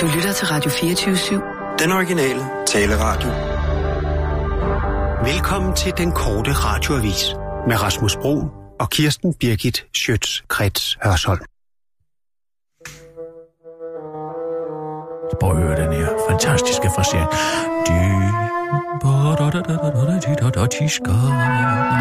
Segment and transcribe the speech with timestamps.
[0.00, 1.78] Du lytter til Radio 24-7.
[1.78, 3.28] Den originale taleradio.
[5.32, 7.34] Velkommen til den korte radioavis
[7.68, 8.44] med Rasmus Bro
[8.80, 11.40] og Kirsten Birgit Schøtz-Krets Hørsholm.
[15.40, 17.28] Prøv at høre den her fantastiske frasering.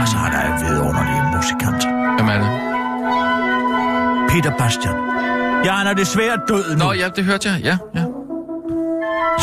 [0.01, 1.83] Og så er der en vidunderlig musikant.
[2.17, 2.49] Hvem er det?
[4.29, 4.95] Peter Bastian.
[5.65, 6.83] Ja, han er desværre død nu.
[6.85, 7.59] Nå, ja, det hørte jeg.
[7.63, 8.03] Ja, ja.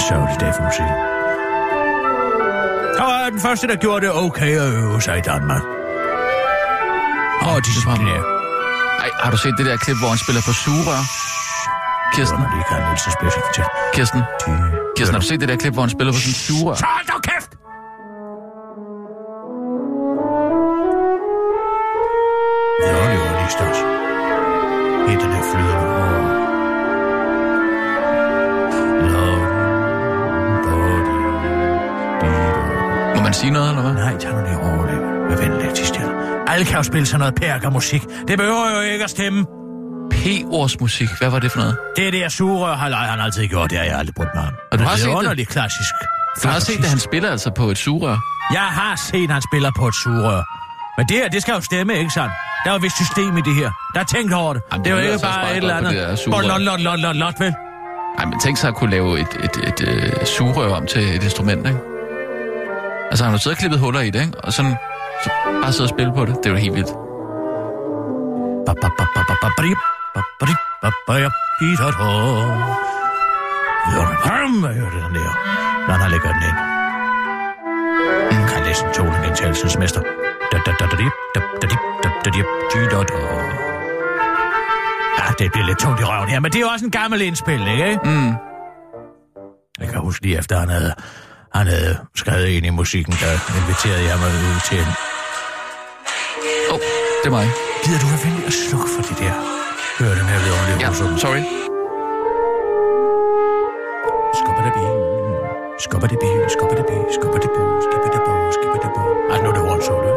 [0.09, 0.91] Sørgelig dag for musik.
[2.99, 5.63] Han var den første, der gjorde det okay at øve sig i Danmark.
[7.49, 8.23] Og disciplinær.
[9.05, 11.03] Ej, har du set det der klip, hvor han spiller på sugerør?
[12.15, 13.65] Kirsten, Det kan Nielsen special til.
[13.95, 14.21] Kirsten,
[14.97, 16.75] Kirsten, har du set det der klip, hvor han spiller på sådan en sugerør?
[16.75, 17.51] Så hold dog kæft!
[22.81, 23.83] Det er Oliver lige størst.
[25.09, 25.90] Helt den her flydende over.
[33.41, 33.93] Sige noget, eller hvad?
[33.93, 36.11] Nej, tag nu lige roligt med venlig til stille.
[36.49, 38.03] Alle kan jo spille sådan noget perkermusik.
[38.29, 39.47] Det behøver jo ikke at stemme.
[40.13, 41.77] P-ordsmusik, hvad var det for noget?
[41.97, 43.71] Det er det, jeg sugerør har han altid gjort.
[43.71, 44.53] Det har jeg aldrig brugt mig om.
[44.73, 45.17] Og du har det er det?
[45.17, 45.91] underligt klassisk.
[46.43, 48.17] Du har set, at han spiller altså på et sugerør.
[48.53, 50.43] Jeg har set, han spiller på et sugerør.
[50.99, 52.33] Men det her, det skal jo stemme, ikke sandt?
[52.65, 53.71] Der er jo vist system i det her.
[53.95, 54.63] Der er tænkt over det.
[54.73, 55.93] Jamen, det er jo det ikke altså bare et eller andet.
[55.93, 56.43] det sugerør.
[56.49, 57.55] Lot, lot, lot, lot, lot, vel?
[58.19, 61.17] Ej, men tænk sig at kunne lave et, et, et, et uh, sugerør om til
[61.17, 61.79] et instrument, ikke?
[63.11, 64.39] Altså, han har siddet og klippet huller i det, ikke?
[64.45, 64.77] Og sådan,
[65.25, 65.31] så
[65.63, 66.37] bare sidde og spille på det.
[66.37, 66.93] Det er jo helt vildt.
[75.87, 76.59] Når han har lægget den ind.
[78.33, 78.47] Mm.
[78.49, 80.03] Kan læse en mester.
[80.53, 80.57] Da,
[82.35, 83.15] dip, di, da, da.
[85.19, 87.21] Ja, det bliver lidt tungt i røven her, men det er jo også en gammel
[87.21, 88.01] indspilning, ikke?
[88.05, 88.33] Mm.
[89.81, 90.95] Jeg kan huske lige efter, han havde,
[91.55, 94.91] han havde skrevet ind i musikken, der inviterede jeg mig ud til en...
[96.71, 96.81] Åh, oh,
[97.23, 97.47] det er mig.
[97.85, 99.33] Gider du være venlig at slukke for det der?
[99.99, 101.19] Hør den her vidunderlige Ja, husum.
[101.25, 101.43] sorry.
[104.41, 104.93] Skubber det bil.
[105.85, 106.41] Skubber det bil.
[106.55, 107.05] Skubber det bil.
[107.17, 107.65] Skubber det bo.
[107.87, 108.35] Skubber det bo.
[108.57, 109.03] Skubber det bo.
[109.33, 110.13] Ej, nu er det one solo.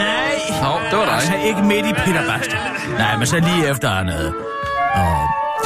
[0.00, 0.34] Nej.
[0.64, 1.14] Nå, det var dig.
[1.20, 2.62] Altså ikke midt i Peter Bastian.
[3.02, 4.32] Nej, men så lige efter han havde
[4.94, 5.16] og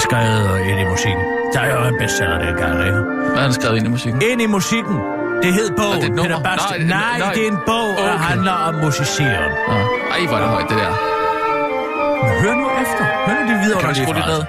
[0.08, 1.24] skrevet ind i musikken.
[1.54, 2.98] Der er jo en bestseller dengang, ikke?
[3.30, 4.22] Hvad har han skrevet ind i musikken?
[4.30, 4.96] Ind i musikken.
[5.42, 6.22] Det hed bogen, Er det?
[6.24, 6.80] Peter Bastian.
[6.80, 7.32] Nej, Nej, det- nej.
[7.36, 8.24] det er en bog, der Okay.
[8.30, 9.50] handler om musiceren.
[9.68, 9.74] Nå.
[10.14, 10.92] Ej, hvor er det højt, det der.
[12.24, 13.04] Men hør nu efter.
[13.28, 14.42] Hør nu de videre, Kan du skrue lidt ned?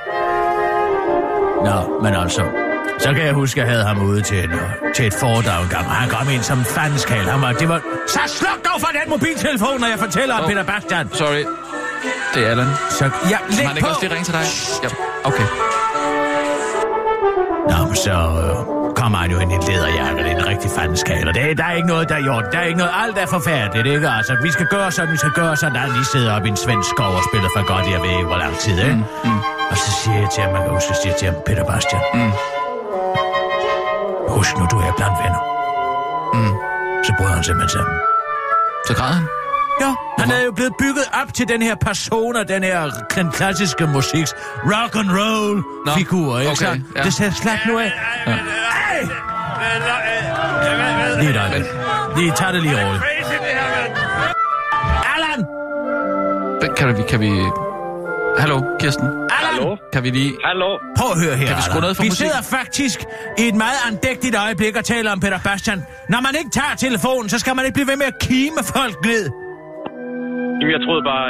[1.67, 2.43] Nå, men altså,
[2.99, 4.51] så kan jeg huske, at jeg havde ham ude til, en,
[4.95, 7.25] til et foredrag en gang, og han kom ind som fanskal.
[7.35, 10.49] Han var, det var, så sluk dog for den mobiltelefon, når jeg fortæller om Åh.
[10.49, 11.09] Peter Bastian.
[11.13, 11.43] Sorry.
[12.33, 12.67] Det er Allan.
[12.89, 13.03] Så,
[13.33, 13.89] ja, læg han ikke på.
[13.89, 14.45] også lige ringe til dig?
[14.83, 14.89] Ja,
[15.29, 15.47] okay.
[17.71, 18.55] Nå, men så øh,
[19.01, 20.69] kommer han jo ind i en lederjakke, det er en rigtig
[21.27, 22.45] og det, der er ikke noget, der er gjort.
[22.51, 24.09] Der er ikke noget, alt er forfærdeligt, ikke?
[24.09, 26.57] Altså, vi skal gøre sådan, vi skal gøre sådan, der lige sidder op i en
[26.65, 28.95] svensk skov og spiller for godt, jeg ved ikke, hvor lang tid, ikke?
[28.95, 29.39] Mm, mm.
[29.71, 32.01] Og så siger jeg til ham, man kan huske, jeg siger til ham, Peter Bastian.
[32.13, 32.31] Mm.
[34.35, 35.41] Husk nu, du er blandt venner.
[36.37, 36.53] Mm.
[37.05, 37.95] Så bryder han simpelthen sammen.
[38.87, 39.25] Så græd han.
[39.81, 43.87] Ja, han er jo blevet bygget op til den her persona, den her den klassiske
[43.87, 44.35] musiks
[44.65, 46.83] rock and roll Nå, figur, ikke okay, sant?
[46.95, 47.03] ja.
[47.03, 47.91] Det ser slet nu af.
[48.27, 48.31] Ja.
[48.33, 49.07] Hey!
[51.19, 51.63] Lige dig.
[52.17, 53.03] Lige tag det lige roligt.
[55.15, 55.45] Allan!
[56.77, 57.01] Kan vi...
[57.09, 57.31] Kan vi...
[58.37, 59.07] Hallo, Kirsten.
[59.31, 59.75] Hallo?
[59.93, 60.33] Kan vi lige...
[60.45, 60.77] Hallo?
[60.97, 62.31] Prøv at høre her, Kan vi skrue ned for Vi musikken?
[62.31, 62.99] sidder faktisk
[63.37, 65.83] i et meget andægtigt øjeblik og taler om Peter Bastian.
[66.09, 69.05] Når man ikke tager telefonen, så skal man ikke blive ved med at kime folk
[69.05, 69.29] ned.
[70.59, 71.25] Jamen, jeg troede bare...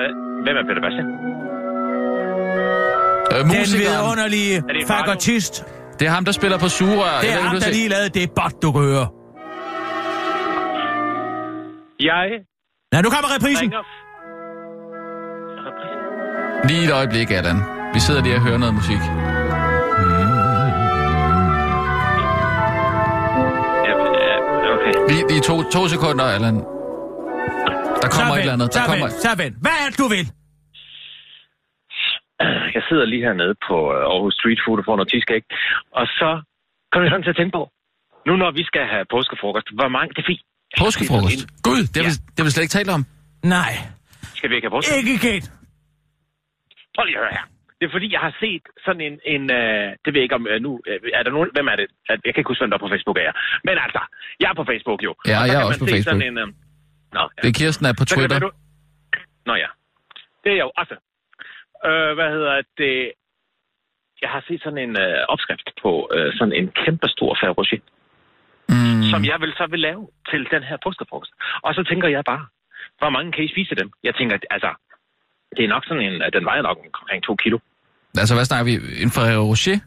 [0.46, 1.08] Hvem er Peter Bastian?
[3.32, 4.04] Øh, Den musikeren.
[4.04, 5.54] vidunderlige Er det en fagotist.
[6.00, 7.18] Det er ham, der spiller på sugerør.
[7.22, 9.08] Det Jeg er ved ham, der lige lavede det bot, du kan høre.
[12.00, 12.30] Jeg
[12.94, 13.62] Ja, nu kommer reprisen.
[13.62, 13.84] ringer...
[15.82, 16.68] siger.
[16.70, 17.58] Lige et øjeblik, Allan.
[17.94, 19.02] Vi sidder lige og hører noget musik.
[23.88, 23.94] Ja,
[24.76, 24.94] okay.
[25.10, 26.56] Lige, lige to, to sekunder, Allan.
[28.04, 28.70] Der kommer så et eller andet.
[28.74, 29.08] Der så kommer...
[29.08, 29.56] vent, så vent.
[29.66, 30.26] Hvad er det, du vil?
[32.78, 35.46] Jeg sidder lige hernede på øh, Aarhus Street Food og får noget cheesecake.
[36.00, 36.30] Og så
[36.92, 37.64] kommer jeg sådan til at tænke på,
[38.28, 40.10] nu når vi skal have påskefrokost, hvor mange...
[40.16, 40.44] Det er fint.
[40.84, 41.42] Påskefrokost.
[41.68, 43.02] Gud, det har, vi, det har vi slet ikke talt om.
[43.56, 43.74] Nej,
[44.38, 45.00] Skal vi ikke have påskefrokost?
[45.02, 45.42] ikke igen.
[46.96, 47.46] Prøv lige at høre her.
[47.80, 49.16] Det er fordi, jeg har set sådan en...
[49.34, 50.72] en øh, det ved jeg ikke om øh, nu...
[50.90, 51.50] Øh, er der nogen...
[51.56, 51.88] Hvem er det?
[52.26, 53.32] Jeg kan ikke huske, hvem der er på Facebook er.
[53.68, 54.02] Men altså,
[54.42, 55.12] jeg er på Facebook jo.
[55.32, 56.10] Ja, jeg er også på Facebook.
[56.12, 56.48] Sådan en, øh,
[57.16, 57.40] Nå, ja.
[57.44, 58.40] Det er Kirsten er på Så Twitter.
[58.40, 58.52] det være,
[59.20, 59.50] du...
[59.50, 59.70] Nå ja.
[60.44, 60.96] Det er jeg jo også.
[61.88, 62.96] Øh, hvad hedder det?
[64.24, 67.82] jeg har set sådan en øh, opskrift på øh, sådan en kæmpe stor Ferrero Rocher,
[68.74, 69.04] Mm.
[69.12, 71.32] som jeg vil så vil lave til den her påskefrokost.
[71.66, 72.44] Og så tænker jeg bare,
[73.02, 73.88] hvor mange kan I spise dem?
[74.08, 74.72] Jeg tænker, altså,
[75.56, 77.58] det er nok sådan en, at den vejer nok omkring to kilo.
[78.22, 78.74] Altså, hvad snakker vi?
[79.04, 79.78] En Ferrero Rocher?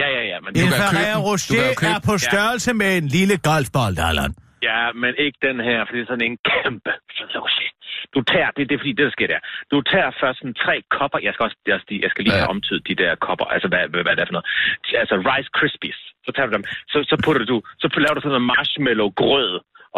[0.00, 1.62] Ja, ja, ja, men, En Ferrero Rocher
[1.94, 4.32] er på størrelse med en lille golfbold, Allan.
[4.68, 6.92] Ja, men ikke den her, for det er sådan en kæmpe
[7.44, 7.70] Rocher.
[8.14, 9.40] Du tager, det, det er fordi, det der sker der.
[9.72, 12.40] Du tager først sådan tre kopper, jeg skal også, jeg skal, jeg skal lige Ja.
[12.42, 14.48] have omtydet de der kopper, altså hvad, hvad, hvad det er for noget.
[15.02, 18.34] Altså Rice Krispies, så tager du dem, så, så putter du, så laver du sådan
[18.36, 19.50] noget marshmallow grød,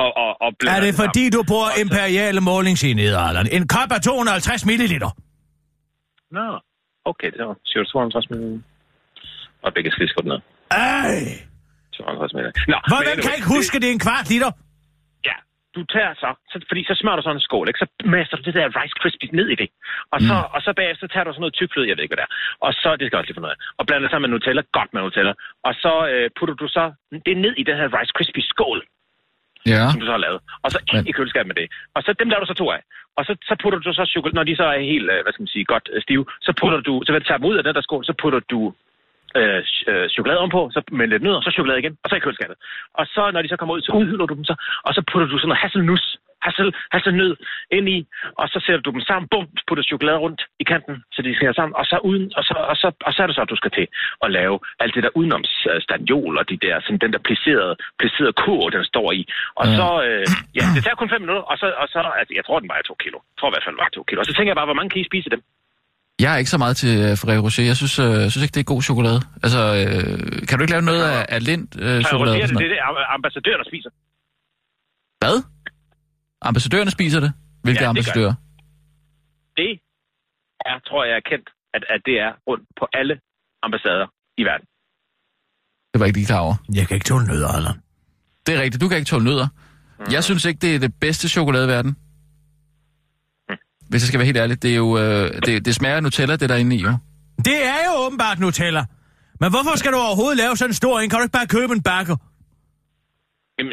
[0.02, 3.46] og, og, og Er det fordi, du bruger så- imperiale målingsenheder, Allan?
[3.58, 5.10] En kop er 250 milliliter.
[6.38, 6.46] Nå,
[7.10, 8.60] okay, det var 52 minutter.
[9.64, 10.40] Og begge skal skrive ned.
[10.70, 11.20] Ej!
[11.96, 12.52] 52 minutter.
[12.72, 14.50] Nå, Hvordan men kan jeg ikke huske, det er en kvart liter?
[15.28, 15.36] Ja,
[15.76, 17.80] du tager så, så fordi så smører du sådan en skål, ikke?
[17.82, 19.68] så master du det der Rice Krispies ned i det.
[20.14, 20.54] Og så, mm.
[20.54, 22.34] og så bagefter tager du sådan noget tykfløde, jeg ved ikke, hvad det er.
[22.66, 23.60] Og så, det skal jeg også lige finde ud af.
[23.78, 25.32] Og blander det sammen med Nutella, godt med Nutella.
[25.68, 26.84] Og så øh, putter du så
[27.26, 28.80] det ned i den her Rice Krispies skål,
[29.72, 29.84] Ja.
[29.90, 30.40] som du så har lavet.
[30.64, 31.66] Og så ind Men- i køleskabet med det.
[31.96, 32.82] Og så dem laver du så to af.
[33.18, 35.42] Og så, så putter du så chokolade, når de så er helt, øh, hvad skal
[35.42, 37.64] man sige, godt øh, stive, så putter du, så vil du tage dem ud af
[37.64, 38.60] den der skål, så putter du
[39.40, 39.60] øh,
[39.90, 42.56] øh, chokolade ovenpå, så med lidt nødder, så chokolade igen, og så i køleskabet.
[42.94, 44.54] Og så, når de så kommer ud, så udhylder du dem så,
[44.86, 46.04] og så putter du sådan noget hasselnus,
[46.46, 47.32] hassel, hasselnød
[47.76, 47.98] ind i,
[48.40, 51.54] og så sætter du dem sammen, bum, putter chokolade rundt i kanten, så de skal
[51.54, 53.56] sammen, og så, uden, og så, og så, og så er det så, at du
[53.56, 53.86] skal til
[54.24, 57.74] at lave alt det der udenom øh, standjol, og de der, sådan den der plisserede,
[58.00, 59.22] plisserede kur, den står i.
[59.60, 59.76] Og Ja.
[59.78, 60.26] så, øh,
[60.58, 62.82] ja, det tager kun fem minutter, og så, og så altså, jeg tror, den vejer
[62.90, 63.18] to kilo.
[63.30, 64.18] Jeg tror i hvert fald, den vejer to kilo.
[64.20, 65.42] Og så tænker jeg bare, hvor mange kan I spise dem?
[66.20, 67.64] Jeg er ikke så meget til øh, Ferrero Rocher.
[67.64, 69.20] Jeg synes, øh, synes ikke, det er god chokolade.
[69.44, 72.36] Altså, øh, kan du ikke lave noget af, af lind øh, chokolade?
[72.36, 72.80] og det, det er det,
[73.18, 73.90] ambassadørerne spiser.
[75.22, 75.36] Hvad?
[76.42, 77.32] Ambassadørerne spiser det?
[77.62, 78.34] Hvilke Ja, det gør ambassadører?
[79.60, 79.70] Det
[80.70, 83.14] er, tror jeg, er kendt, at, at det er rundt på alle
[83.62, 84.06] ambassader
[84.40, 84.66] i verden.
[85.92, 86.54] Det var ikke lige klar over.
[86.74, 87.76] Jeg kan ikke tåle nødder, Allan.
[88.46, 89.48] Det er rigtigt, du kan ikke tåle nødder.
[90.10, 91.96] Jeg synes ikke, det er det bedste chokolade i verden.
[93.90, 94.62] Hvis jeg skal være helt ærlig.
[94.62, 96.92] Det, er jo, øh, det, det smager af Nutella, det der er inde i, jo.
[97.48, 98.84] Det er jo åbenbart Nutella.
[99.40, 101.10] Men hvorfor skal du overhovedet lave sådan en stor en?
[101.10, 102.16] Kan du ikke bare købe en bakker?
[103.58, 103.72] Jamen,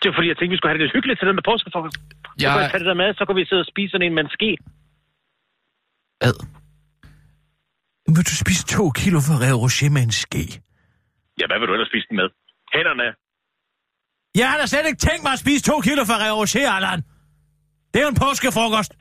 [0.00, 1.96] det er fordi, jeg tænkte, vi skulle have det lidt hyggeligt til den med påskefrokost.
[1.96, 2.00] Så
[2.42, 4.14] Jeg- kunne jeg tage det der med, så kunne vi sidde og spise sådan en
[4.16, 4.50] med en ske.
[6.28, 6.36] Ad.
[8.14, 10.44] Vil du spise to kilo Ferrero Rocher med en ske?
[11.40, 12.28] Ja, hvad vil du ellers spise den med?
[12.74, 13.06] Hænderne.
[14.40, 17.00] Jeg har da slet ikke tænkt mig at spise to kilo Ferrero Rocher, Allan.
[17.90, 18.92] Det er jo en påskefrokost.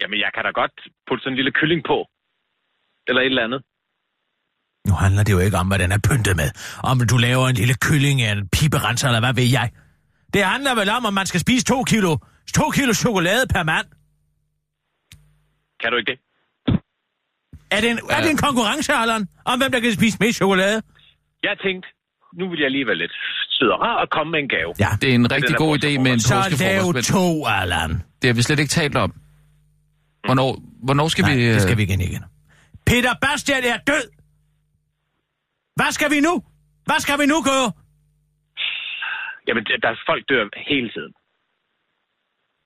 [0.00, 0.74] Jamen, jeg kan da godt
[1.06, 1.98] putte sådan en lille kylling på.
[3.08, 3.60] Eller et eller andet.
[4.88, 6.50] Nu handler det jo ikke om, hvad den er pyntet med.
[6.90, 9.68] Om du laver en lille kylling af en piberenser, eller hvad ved jeg.
[10.34, 12.12] Det handler vel om, at man skal spise to kilo,
[12.58, 13.86] to kilo chokolade per mand.
[15.80, 16.18] Kan du ikke det?
[17.70, 20.82] Er det en, er det en konkurrence, Allan, om hvem der kan spise mest chokolade?
[21.42, 21.88] Jeg tænkte,
[22.38, 23.12] nu vil jeg lige være lidt
[23.50, 24.70] sød og rar og komme med en gave.
[24.84, 24.90] Ja.
[25.00, 27.90] Det er en rigtig god idé med en Så lav to, Allan.
[28.22, 29.10] det har vi slet ikke talt om.
[30.26, 31.44] Hvornår, hvornår skal Nej, vi...
[31.46, 32.24] øh, det skal vi igen igen.
[32.86, 34.06] Peter Bastian er død!
[35.76, 36.42] Hvad skal vi nu?
[36.84, 37.72] Hvad skal vi nu gøre?
[39.48, 41.12] Jamen, der- der folk dør hele tiden.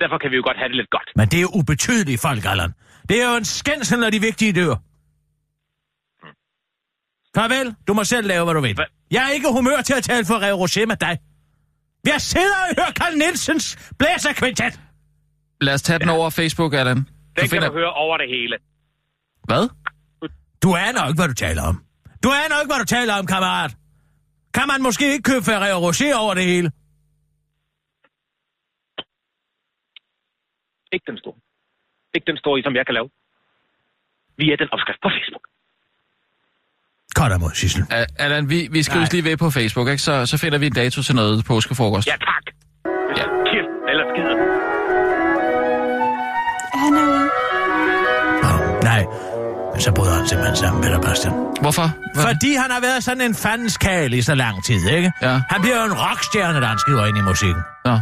[0.01, 1.09] Derfor kan vi jo godt have det lidt godt.
[1.17, 2.73] Men det er jo ubetydelige folk, Allan.
[3.09, 4.75] Det er jo en skændsel, når de vigtige dør.
[7.37, 8.75] Farvel, du må selv lave, hvad du vil.
[8.75, 8.85] Hva?
[9.11, 11.19] Jeg er ikke i humør til at tale for Reo Rocher med dig.
[12.07, 14.81] Jeg sidder og hører Carl Nielsens blæserkvintet.
[15.61, 17.07] Lad os tage den over Facebook, Allan.
[17.37, 17.69] Den Du kan finder...
[17.69, 18.57] du høre over det hele.
[19.45, 19.65] Hvad?
[20.63, 21.77] Du aner ikke, hvad du taler om.
[22.25, 23.73] Du aner ikke, hvad du taler om, kammerat.
[24.55, 26.69] Kan man måske ikke købe Ferrero Rocher over det hele?
[30.93, 31.39] Ikke den store.
[32.15, 33.09] Ikke den store, som jeg kan lave.
[34.37, 35.45] Vi er den opskrift på Facebook.
[37.15, 37.83] Godt mod, Sissel.
[38.19, 39.15] Allan, vi, vi skrives Nej.
[39.21, 40.03] lige ved på Facebook, ikke?
[40.03, 42.07] Så, så finder vi en dato til noget påskefrokost.
[42.07, 42.45] Ja, tak.
[43.19, 43.25] Ja.
[43.51, 44.52] Kirsten, eller skider.
[49.83, 51.35] Så bryder han simpelthen sammen dig, Bastian.
[51.61, 51.91] Hvorfor?
[52.15, 52.25] Hvad?
[52.25, 55.13] Fordi han har været sådan en fandens kagel i så lang tid, ikke?
[55.23, 55.41] Ja.
[55.49, 57.63] Han bliver jo en rockstjerne, da han skriver ind i musikken.
[57.85, 57.95] Nå.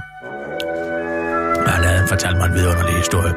[1.72, 3.34] Han havde fortalt mig en vidunderlig historie.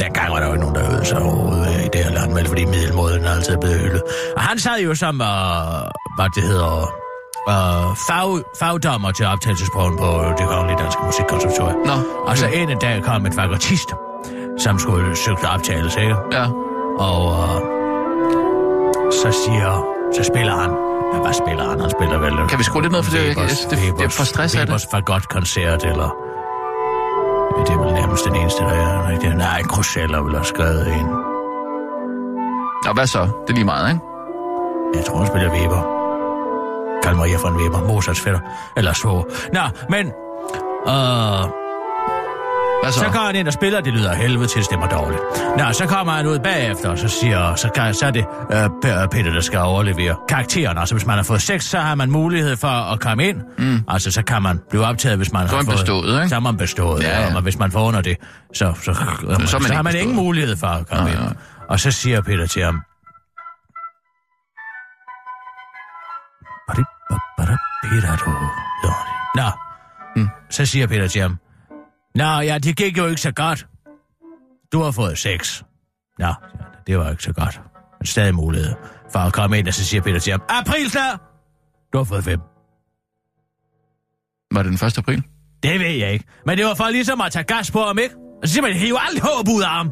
[0.00, 2.46] Dengang var der jo ikke nogen, der øvede sig overhovedet i det her land, vel,
[2.46, 4.02] fordi middelmåden er altid blevet hyldet.
[4.36, 5.26] Og han sad jo som, uh,
[6.16, 6.74] hvad det hedder,
[7.52, 10.08] uh, fag, fagdommer til optagelsesprøven på
[10.38, 11.78] det kongelige danske musikkonservatorium.
[11.86, 11.96] Nå,
[12.26, 12.70] Og så okay.
[12.70, 13.90] en dag kom en fagottist,
[14.58, 16.16] som skulle søge optagelse, ikke?
[16.32, 16.46] Ja.
[16.98, 17.58] Og uh,
[19.12, 19.84] så siger,
[20.16, 20.70] så spiller han,
[21.14, 21.80] ja, hvad spiller han?
[21.80, 22.48] Han spiller vel...
[22.48, 23.26] Kan vi skrue lidt ned for det?
[23.26, 24.68] Jeg kan- det- det er for stress af det.
[24.68, 26.08] Webers Fagot-koncert, eller...
[27.56, 29.34] Ja, det er vel nærmest den eneste, der er rigtig.
[29.34, 31.06] Nej, en Cruzella vil have skrevet en.
[32.88, 33.20] Og hvad så?
[33.20, 34.00] Det er lige meget, ikke?
[34.94, 35.82] Jeg tror, hun spiller Weber.
[37.02, 38.40] Kald Maria von Weber, Mozarts fætter.
[38.76, 39.08] Eller så.
[39.52, 40.06] Nå, men...
[40.88, 41.61] Øh,
[42.82, 42.98] Hvad så?
[42.98, 45.20] så går han ind og spiller, det lyder helvede til, stemmer dårligt.
[45.58, 48.64] Nå, så kommer han ud bagefter, og så siger, så, kan, så er det øh,
[48.64, 50.78] P- Peter, der skal overlevere karakteren.
[50.78, 53.40] Altså, hvis man har fået sex, så har man mulighed for at komme ind.
[53.58, 53.84] Mm.
[53.88, 55.78] Altså, så kan man blive optaget, hvis man Så har man fået...
[55.80, 56.28] bestået, ikke?
[56.28, 57.28] Så er man bestået, Ja, ja, ja.
[57.30, 57.36] ja.
[57.36, 58.16] Og hvis man får under det,
[58.54, 60.02] så, så, så, så, så, man så har man bestået.
[60.02, 61.20] ingen mulighed for at komme Nej, ind.
[61.20, 61.34] nej.
[61.68, 62.80] Og så siger Peter til ham...
[69.36, 69.50] Nå,
[70.16, 70.28] Mm.
[70.50, 71.38] så siger Peter til ham...
[72.14, 73.66] Nå, ja, det gik jo ikke så godt.
[74.72, 75.62] Du har fået sex.
[76.18, 76.34] Nå,
[76.86, 77.60] det var ikke så godt.
[78.00, 78.74] Men stadig mulighed
[79.12, 80.42] for at komme ind, og så siger Peter til ham...
[80.48, 81.20] April snart!
[81.92, 82.40] Du har fået fem.
[84.54, 84.98] Var det den 1.
[84.98, 85.22] april?
[85.62, 86.24] Det ved jeg ikke.
[86.46, 88.14] Men det var for ligesom at tage gas på ham, ikke?
[88.42, 89.86] Og så siger man, hive alt håb ud af ham.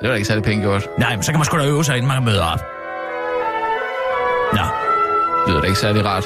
[0.00, 0.86] Det var da ikke særlig pænt gjort.
[0.98, 2.60] Nej, men så kan man sgu da øve sig, inden man møder op.
[4.52, 4.62] Nå,
[5.42, 6.24] Det lyder da ikke særlig rart.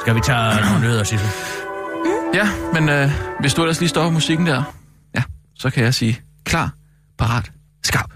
[0.00, 1.28] skal vi tage nogle nyheder, Sissel?
[2.34, 3.10] Ja, men øh,
[3.40, 4.62] hvis du ellers lige stopper musikken der,
[5.14, 5.22] ja,
[5.58, 6.70] så kan jeg sige klar,
[7.18, 7.52] parat,
[7.84, 8.10] skarp.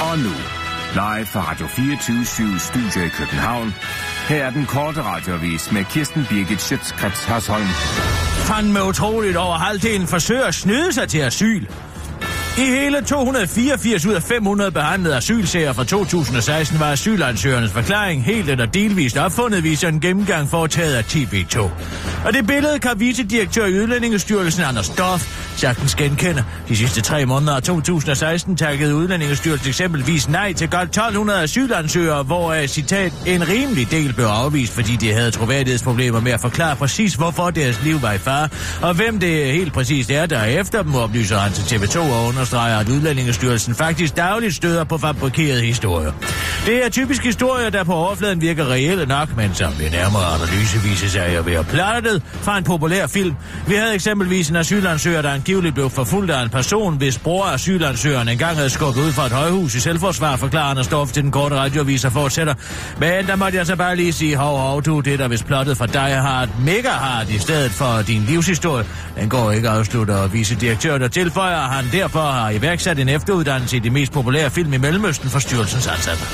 [0.00, 0.30] Og nu,
[0.94, 3.74] live fra Radio 24 Studio i København.
[4.28, 7.66] Her er den korte radiovis med Kirsten Birgit Schøtzgrads Hasholm.
[8.48, 11.66] Fandme utroligt over halvdelen forsøger at snyde sig til asyl.
[12.58, 18.66] I hele 284 ud af 500 behandlede asylsager fra 2016 var asylansøgernes forklaring helt eller
[18.66, 21.60] delvist opfundet, viser en gennemgang foretaget af TV2.
[22.26, 26.44] Og det billede kan vicedirektør i Udlændingestyrelsen Anders Dorf sagtens genkende.
[26.68, 32.66] De sidste tre måneder af 2016 takkede Udlændingestyrelsen eksempelvis nej til godt 1200 asylansøgere, hvor
[32.66, 37.50] citat, en rimelig del blev afvist, fordi de havde troværdighedsproblemer med at forklare præcis, hvorfor
[37.50, 38.48] deres liv var i fare,
[38.82, 42.26] og hvem det helt præcist er, der er efter dem, oplyser han til TV2 og
[42.44, 46.12] understreger, at Udlændingestyrelsen faktisk dagligt støder på fabrikerede historier.
[46.66, 50.78] Det er typisk historier, der på overfladen virker reelle nok, men som ved nærmere analyse
[50.78, 53.34] viser sig at være plattet fra en populær film.
[53.66, 58.28] Vi havde eksempelvis en asylansøger, der angiveligt blev forfulgt af en person, hvis bror asylansøgeren
[58.28, 61.56] engang havde skubbet ud fra et højhus i selvforsvar, forklarer Anders Dorf til den korte
[61.56, 62.54] radioavis og fortsætter.
[62.98, 65.76] Men der måtte jeg så bare lige sige, hov, hov, du, det der hvis plottet
[65.76, 68.84] for dig har et mega hard i stedet for din livshistorie.
[69.20, 73.76] Den går ikke afslutter og vicedirektør, der tilføjer, at han derfor har iværksat en efteruddannelse
[73.76, 76.24] i de mest populære film i Mellemøsten for styrelsens ansatte.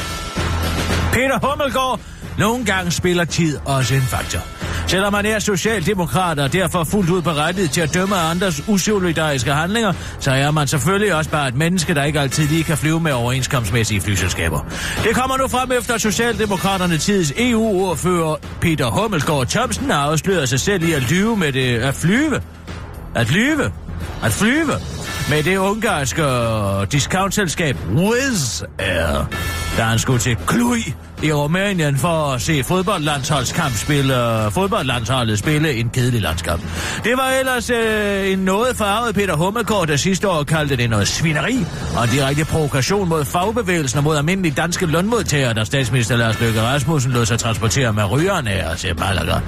[1.13, 2.01] Peter Hummelgaard.
[2.39, 4.41] Nogle gange spiller tid også en faktor.
[4.87, 9.93] Selvom man er socialdemokrat og derfor fuldt ud berettiget til at dømme andres usolidariske handlinger,
[10.21, 13.13] så er man selvfølgelig også bare et menneske, der ikke altid lige kan flyve med
[13.13, 14.61] overenskomstmæssige flyselskaber.
[15.05, 20.61] Det kommer nu frem efter at Socialdemokraterne tids EU-ordfører Peter Hummelsgaard Thomsen har afsløret sig
[20.61, 22.41] selv i at lyve med det at flyve.
[23.15, 23.73] At lyve.
[24.23, 24.73] At flyve
[25.31, 26.23] med det ungarske
[26.93, 29.25] discountselskab Wizz Air,
[29.77, 30.79] da han skulle til Cluj
[31.23, 36.63] i Rumænien for at se fodboldlandsholdskamp spille, øh, fodboldlandsholdet spille en kedelig landskamp.
[37.05, 41.09] Det var ellers øh, en noget farvet Peter Hummelgaard, der sidste år kaldte det noget
[41.09, 46.41] svineri og en direkte provokation mod fagbevægelsen og mod almindelige danske lønmodtagere, der statsminister Lars
[46.41, 49.39] Løkke Rasmussen lod sig transportere med rygerne af til Malaga.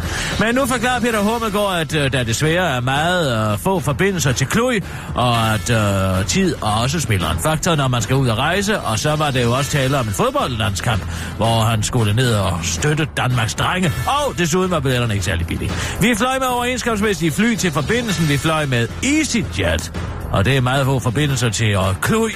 [0.40, 4.46] Men nu forklarer Peter Hummelgaard, at øh, der desværre er meget øh, få forbindelser til
[4.46, 4.80] Kluj,
[5.14, 8.98] og at øh, tid også spiller en faktor, når man skal ud og rejse, og
[8.98, 11.02] så var det jo også tale om en fodboldlandskamp,
[11.36, 15.70] hvor han skulle ned og støtte Danmarks drenge, og desuden var billetterne ikke særlig billige.
[16.00, 19.92] Vi fløj med overenskomstmæssige fly til forbindelsen, vi fløj med EasyJet,
[20.32, 22.30] og det er meget få forbindelser til og kløj.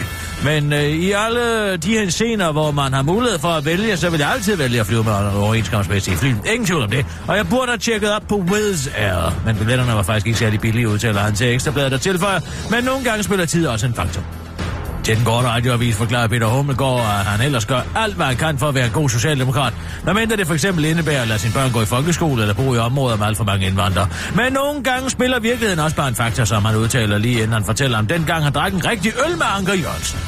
[0.44, 4.10] Men øh, i alle de her scener, hvor man har mulighed for at vælge, så
[4.10, 6.28] vil jeg altid vælge at flyve med overenskomstmæssige fly.
[6.28, 7.06] Ingen tvivl om det.
[7.28, 9.42] Og jeg burde have tjekket op på Wizz Air.
[9.46, 12.40] Men billetterne var faktisk ikke særlig billige, udtaler han til Ekstrabladet der tilføjer.
[12.70, 14.45] Men nogle gange spiller tid også en faktor.
[15.06, 18.58] Til den korte radioavis forklarer Peter Hummelgaard, at han ellers gør alt, hvad han kan
[18.58, 19.72] for at være en god socialdemokrat.
[20.02, 22.74] Hvad mindre det for eksempel indebærer at lade sine børn gå i folkeskole eller bo
[22.74, 24.08] i områder med alt for mange indvandrere.
[24.34, 27.64] Men nogle gange spiller virkeligheden også bare en faktor, som han udtaler lige inden han
[27.64, 30.18] fortæller om dengang han drak en rigtig øl med Anker Jørgensen.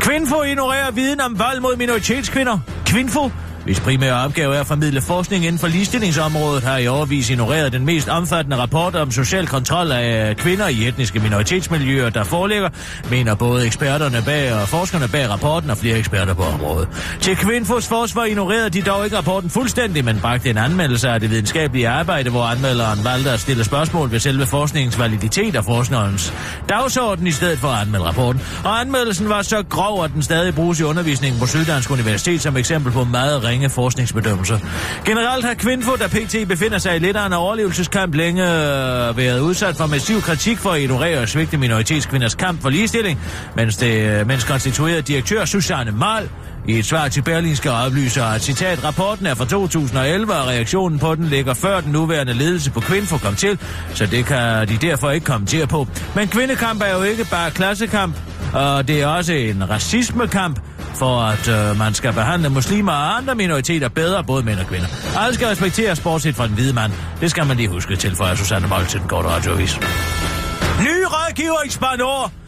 [0.00, 2.58] Kvinfo ignorerer viden om vold mod minoritetskvinder.
[2.86, 3.30] Kvinfo
[3.66, 7.84] hvis primære opgave er at formidle forskning inden for ligestillingsområdet, har i overvis ignoreret den
[7.84, 12.68] mest omfattende rapport om social kontrol af kvinder i etniske minoritetsmiljøer, der foreligger,
[13.10, 16.88] mener både eksperterne bag og forskerne bag rapporten og flere eksperter på området.
[17.20, 21.30] Til Kvinfos forsvar ignorerede de dog ikke rapporten fuldstændig, men bragte en anmeldelse af det
[21.30, 26.34] videnskabelige arbejde, hvor anmelderen valgte at stille spørgsmål ved selve forskningens validitet og forskerens
[26.68, 28.42] dagsorden i stedet for at anmelde rapporten.
[28.64, 32.56] Og anmeldelsen var så grov, at den stadig bruges i undervisningen på Syddansk Universitet som
[32.56, 34.58] eksempel på meget ringe ringe forskningsbedømmelser.
[35.04, 36.48] Generelt har Kvinfo, der pt.
[36.48, 40.70] befinder sig i lidt af en overlevelseskamp, længe øh, været udsat for massiv kritik for
[40.70, 43.20] at ignorere og svigte minoritetskvinders kamp for ligestilling,
[43.56, 46.28] mens, det, øh, mens konstitueret direktør Susanne Mal
[46.68, 51.14] i et svar til Berlingske oplyser, at citat, rapporten er fra 2011, og reaktionen på
[51.14, 53.58] den ligger før den nuværende ledelse på Kvinfo kom til,
[53.94, 55.86] så det kan de derfor ikke kommentere på.
[56.14, 58.16] Men kvindekamp er jo ikke bare klassekamp,
[58.54, 60.60] og det er også en racismekamp,
[60.96, 64.86] for at øh, man skal behandle muslimer og andre minoriteter bedre, både mænd og kvinder.
[65.18, 66.92] Alle skal respekteres, bortset fra den hvide mand.
[67.20, 69.76] Det skal man lige huske til, for Susanne Mold til den korte radioavis.
[70.80, 72.45] Ny rådgiver i Spanor!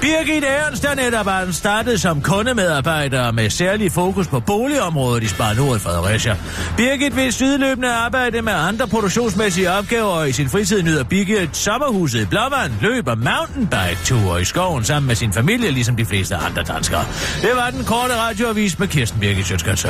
[0.00, 5.78] Birgit Ernst er netop startet som kundemedarbejder med særlig fokus på boligområdet i Spanor i
[5.78, 6.36] Fredericia.
[6.76, 12.22] Birgit vil sideløbende arbejde med andre produktionsmæssige opgaver, og i sin fritid nyder Birgit sommerhuset
[12.22, 17.04] i Blåvand, løber mountainbike-ture i skoven sammen med sin familie, ligesom de fleste andre danskere.
[17.42, 19.82] Det var den korte radioavis med Kirsten Birgit Sjøtskrets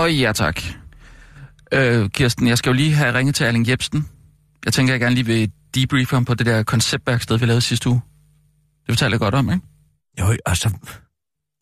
[0.00, 0.62] Og ja tak.
[1.72, 4.06] Øh, Kirsten, jeg skal jo lige have ringet til Erling Jebsen.
[4.64, 7.88] Jeg tænker, jeg gerne lige vil debriefe ham på det der konceptværksted, vi lavede sidste
[7.88, 8.00] uge.
[8.86, 9.62] Det fortalte jeg godt om, ikke?
[10.20, 10.70] Jo, altså...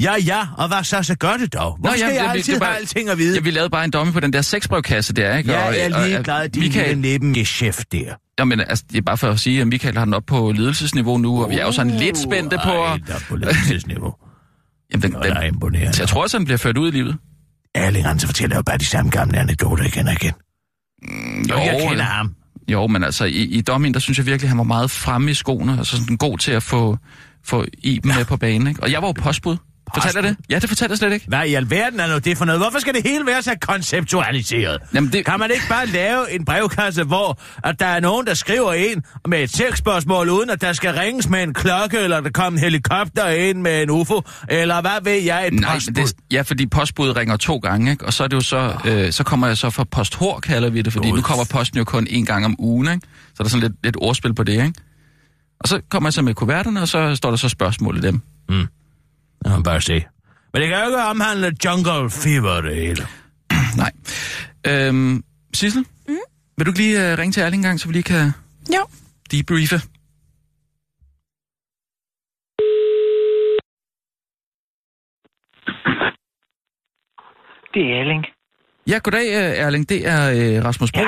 [0.02, 1.76] Ja, ja, og hvad så, så gør det dog?
[1.80, 3.34] Hvorfor Nå, skal ja, jeg det- altid det var- have alting at vide?
[3.34, 5.52] Ja, vi lavede bare en domme på den der sexbrevkasse der, ikke?
[5.52, 8.14] Ja, Og- jeg er lige glad, din Michael, lille nebengeschæft der.
[8.38, 11.18] Jamen, altså, det er bare for at sige, at Michael har den op på ledelsesniveau
[11.18, 12.70] nu, og vi er jo sådan lidt spændte på...
[12.70, 14.14] Ej, at- der er på ledelsesniveau.
[14.92, 15.92] Jamen, den, Nå, den, imponerende.
[15.92, 17.16] så jeg tror også, at den bliver ført ud i livet.
[17.78, 20.32] Erling Hansen fortæller jo bare de samme gamle anekdoter igen og igen.
[21.50, 22.34] Jo, Og jeg kender eller- ham.
[22.68, 25.34] Jo, men altså, i, i dommen, der synes jeg virkelig, han var meget fremme i
[25.34, 26.98] skoene, altså sådan god til at få,
[27.44, 28.82] få Iben med på banen, ikke?
[28.82, 29.56] Og jeg var jo postbud.
[29.94, 30.36] Fortalte jeg det?
[30.50, 31.24] Ja, det fortalte jeg slet ikke.
[31.28, 32.60] Hvad i alverden er nu det for noget?
[32.60, 34.78] Hvorfor skal det hele være så konceptualiseret?
[34.94, 38.34] Jamen, det- Kan man ikke bare lave en brevkasse, hvor at der er nogen, der
[38.34, 42.30] skriver ind med et tekstspørgsmål, uden at der skal ringes med en klokke, eller der
[42.30, 45.94] kommer en helikopter ind med en UFO, eller hvad ved jeg, et Nej, postbud?
[45.94, 48.04] det, ja, fordi postbuddet ringer to gange, ikke?
[48.06, 50.82] Og så er det jo så, øh, så kommer jeg så fra posthår, kalder vi
[50.82, 51.16] det, fordi God.
[51.16, 53.00] nu kommer posten jo kun en gang om ugen, ikke?
[53.28, 54.72] Så der er sådan lidt, lidt ordspil på det, ikke?
[55.60, 58.20] Og så kommer jeg så med kuverterne, og så står der så spørgsmål i dem.
[59.44, 60.04] Jeg må bare se.
[60.52, 63.06] Men det kan jo ikke omhandle jungle fever, det hele.
[63.82, 63.92] Nej.
[64.66, 65.24] Øhm,
[65.54, 66.16] Sissel, mm?
[66.56, 68.32] vil du ikke lige øh, ringe til Erling en gang, så vi lige kan
[68.74, 68.86] Jo.
[69.30, 69.80] debriefe?
[77.74, 78.24] Det er Erling.
[78.86, 79.88] Ja, goddag, øh, Erling.
[79.88, 81.02] Det er øh, Rasmus Bro.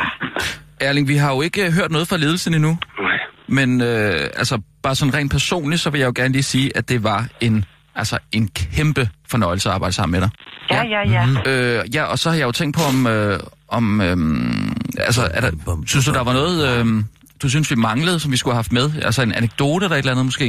[0.80, 2.78] Erling, vi har jo ikke øh, hørt noget fra ledelsen endnu.
[3.00, 3.18] Nej.
[3.48, 6.88] Men øh, altså, bare sådan rent personligt, så vil jeg jo gerne lige sige, at
[6.88, 7.64] det var en,
[7.94, 10.30] altså, en kæmpe fornøjelse at arbejde sammen med dig.
[10.70, 11.24] Ja, ja, ja.
[11.50, 13.06] Øh, ja, og så har jeg jo tænkt på, om...
[13.06, 13.38] Øh,
[13.78, 14.16] om øh,
[15.08, 15.50] altså, er der,
[15.86, 16.84] synes du, der var noget, øh,
[17.42, 18.86] du synes, vi manglede, som vi skulle have haft med?
[19.06, 20.48] Altså en anekdote eller et eller andet måske?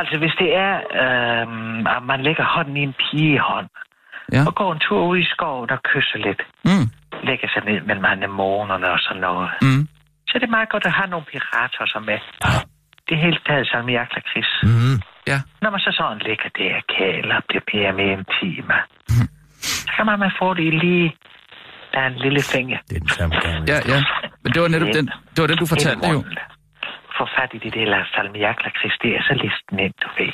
[0.00, 3.68] Altså, hvis det er, øhm, at man lægger hånden i en pigehånd,
[4.32, 4.42] Ja.
[4.48, 6.86] og går en tur ud i skoven og kysser lidt, Mm,
[7.28, 9.82] lægger sig ned mellem anemonerne og sådan noget, mm.
[10.28, 12.18] så er det meget godt at have nogle pirater som med.
[13.06, 14.50] Det er helt taget som jækla kris.
[14.62, 14.96] Mm.
[15.30, 15.38] Ja.
[15.62, 18.78] Når man så sådan ligger der og kæler og bliver mere og mere intime,
[19.86, 21.08] så kan man få det i lige,
[21.92, 22.78] der er en lille finger.
[22.88, 23.68] Det er den samme gang.
[23.72, 23.98] Ja, ja.
[24.42, 26.18] Men det var netop den, det var den du fortalte jo.
[27.18, 30.32] Få fat i det der salmiakla-kris, det er så listen ind, du ved,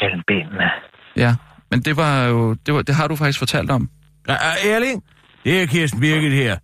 [0.00, 0.70] mellem benene.
[1.16, 1.32] Ja.
[1.70, 3.88] Men det var jo, det, var, det har du faktisk fortalt om.
[4.28, 4.34] Ja,
[4.72, 5.04] Erling,
[5.44, 6.56] det er Kirsten Birgit her.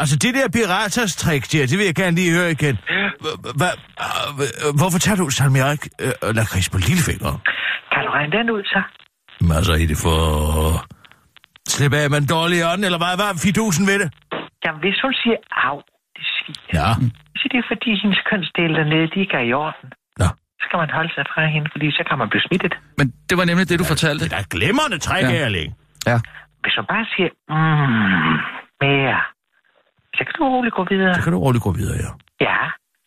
[0.00, 2.76] Altså, det der piraters trick der, det vil jeg gerne lige høre igen.
[4.80, 7.32] Hvorfor tager du salmiak øh, og lakrids på lillefinger?
[7.92, 8.80] Kan du regne den ud, så?
[9.40, 10.18] Jamen, altså, er det for
[10.60, 10.72] at
[11.74, 14.08] slippe af med en dårlig ånd, eller hvad var fidusen ved det?
[14.64, 15.76] Jamen, hvis hun siger, au,
[16.16, 16.88] det sviner, Ja.
[17.40, 19.88] så det er fordi, hendes kønsdele dernede, de ikke er i orden.
[20.22, 20.28] Nå.
[20.58, 22.74] Så skal man holde sig fra hende, fordi så kan man blive smittet.
[22.98, 24.22] Men det var nemlig det, du fortalte.
[24.24, 25.30] Det er glimrende træk, Ja.
[25.38, 25.44] ja.
[25.46, 25.70] Erling.
[26.10, 26.16] Ja.
[26.62, 28.36] Hvis hun bare siger, mm,
[28.84, 29.18] mere,
[30.16, 31.14] så kan du roligt gå videre.
[31.14, 32.10] Så kan du roligt gå videre, ja.
[32.48, 32.60] Ja,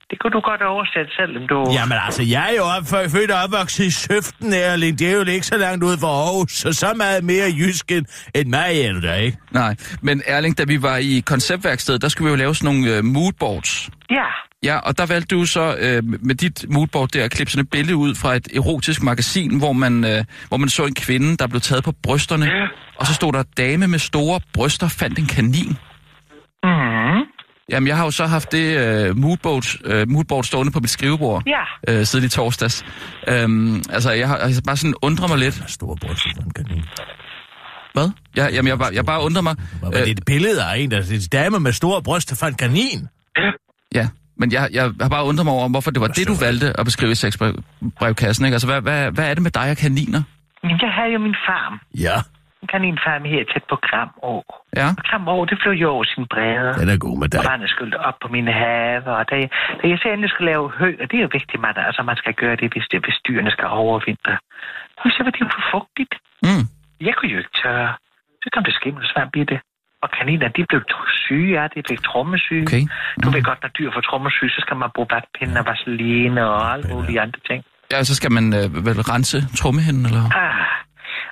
[0.10, 1.58] det kunne du godt oversætte, selvom du...
[1.78, 2.86] Jamen altså, jeg er jo op,
[3.16, 5.00] født og opvokset i Søften, Erling.
[5.00, 8.06] Det er jo ikke så langt ud fra Aarhus, så så meget mere jysk end,
[8.36, 9.38] end mig er da, ikke?
[9.52, 12.98] Nej, men Erling, da vi var i konceptværkstedet, der skulle vi jo lave sådan nogle
[12.98, 13.89] øh, moodboards.
[14.12, 14.30] Ja,
[14.63, 17.70] Ja, og der valgte du så øh, med dit moodboard der at klippe sådan et
[17.70, 21.48] billede ud fra et erotisk magasin, hvor man, øh, hvor man så en kvinde, der
[21.48, 22.52] blev taget på brysterne.
[23.00, 25.78] Og så stod der, dame med store bryster fandt en kanin.
[26.63, 27.23] Mm,
[27.69, 31.43] Jamen, jeg har jo så haft det øh, moodboard, øh, moodboard stående på mit skrivebord
[31.47, 31.93] ja.
[31.93, 32.86] øh, siden i torsdags.
[33.28, 35.62] Øhm, altså, jeg har har bare sådan undret mig lidt.
[35.62, 36.84] Er store bryster, man kan lide.
[37.93, 38.10] Hvad?
[38.38, 39.56] Ja, jamen, jeg, bare, jeg bare undrer mig.
[39.82, 42.54] Var det et billede af en, der er en dame med store bryster for en
[42.54, 43.08] kanin?
[43.95, 46.80] Ja, men jeg, jeg har bare undret mig over, hvorfor det var det, du valgte
[46.80, 48.45] at beskrive i sexbrevkassen.
[48.45, 48.56] Ikke?
[48.56, 50.21] Altså, hvad, hvad, hvad er det med dig og kaniner?
[50.63, 51.80] Men jeg havde jo min farm.
[51.97, 52.33] Ja, En
[52.73, 54.36] kaninfarm her tæt på Kramå.
[54.80, 56.73] Ja, Og Kramå, det fløj jo over sin bredder.
[56.82, 57.39] den er god med dig.
[57.39, 59.13] Og vandet skyldte op på mine haver.
[59.19, 59.49] Og da jeg,
[59.80, 62.17] da jeg så endelig skulle lave hø, og det er jo vigtigt, man, altså man
[62.21, 64.34] skal gøre det, hvis, det, hvis dyrene skal overvintre.
[65.15, 66.13] Så var det jo for fugtigt.
[66.47, 66.63] mm.
[67.08, 67.91] Jeg kunne jo ikke tørre.
[68.43, 69.60] Så kom det skimmelsvamp i det.
[70.04, 70.82] Og kaniner, de blev
[71.26, 71.78] syge af det.
[71.88, 72.63] De fik trommesyge.
[72.67, 72.84] okay.
[73.23, 76.73] Du ved godt, når dyr får trommesyge, så skal man bruge vatpinde og vaseline og
[76.73, 77.63] alle mulige andre ting.
[77.91, 80.26] Ja, så skal man øh, vel rense trummehinden, eller?
[80.43, 80.65] Ah,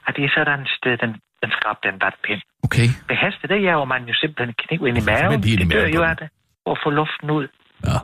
[0.06, 2.42] og det er sådan et sted, den, den skal op, den vatpind.
[2.66, 2.88] Okay.
[3.10, 5.44] Ved heste, der jager man jo simpelthen kniv ind i maven.
[5.44, 6.28] Det dør jo af det.
[6.72, 7.48] At få luften ud.
[7.88, 7.98] Ja.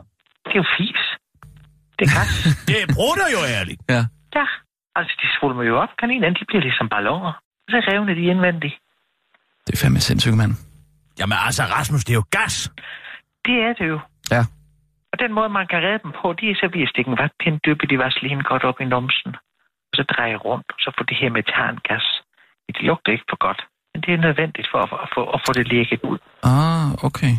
[0.44, 1.02] Det er jo fis.
[1.96, 2.32] Det er gas.
[2.68, 3.80] Det bruger jo ærligt.
[3.94, 4.02] Ja.
[4.38, 4.46] ja,
[4.98, 5.92] altså de svulmer jo op.
[6.00, 7.32] Kaninerne, de bliver ligesom balloner.
[7.64, 8.76] Og så revner de indvendigt.
[9.66, 10.52] Det er fandme sindssygt, mand.
[11.18, 12.54] Jamen altså, Rasmus, det er jo gas.
[13.46, 13.98] Det er det jo.
[14.34, 14.42] Ja.
[15.12, 17.18] Og den måde, man kan redde dem på, det er så ved at stikke en
[17.22, 19.32] vatpind dyppe i vaseline godt op i numsen.
[19.98, 22.06] Så dreje rundt, og så få det her metangas.
[22.66, 23.60] Det lugter ikke for godt.
[23.90, 26.18] Men det er nødvendigt for at, at, få, at få det lægget ud.
[26.54, 27.34] Ah, okay.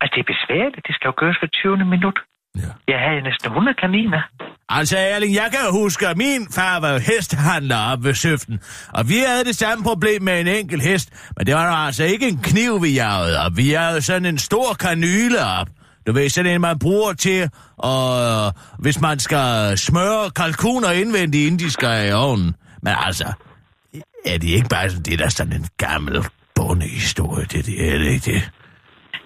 [0.00, 0.84] Altså, det er besværligt.
[0.88, 1.76] Det skal jo gøres for 20.
[1.94, 2.18] minut.
[2.62, 2.70] Ja.
[2.92, 4.22] Jeg havde næsten 100 kaniner.
[4.68, 8.56] Altså, Erling, jeg kan huske, at min far var jo hestehandler op ved Søften,
[8.96, 12.28] og vi havde det samme problem med en enkelt hest, men det var altså ikke
[12.28, 13.52] en kniv, vi jagede op.
[13.56, 15.68] Vi jagede sådan en stor kanyle op.
[16.06, 21.58] Du ved, sådan en, man bruger til, og hvis man skal smøre kalkuner indvendigt, inden
[21.58, 22.54] de skal i ovnen.
[22.82, 23.32] Men altså,
[24.24, 28.06] er det ikke bare sådan, det der sådan en gammel bondehistorie, det, det er det
[28.06, 28.50] ikke det?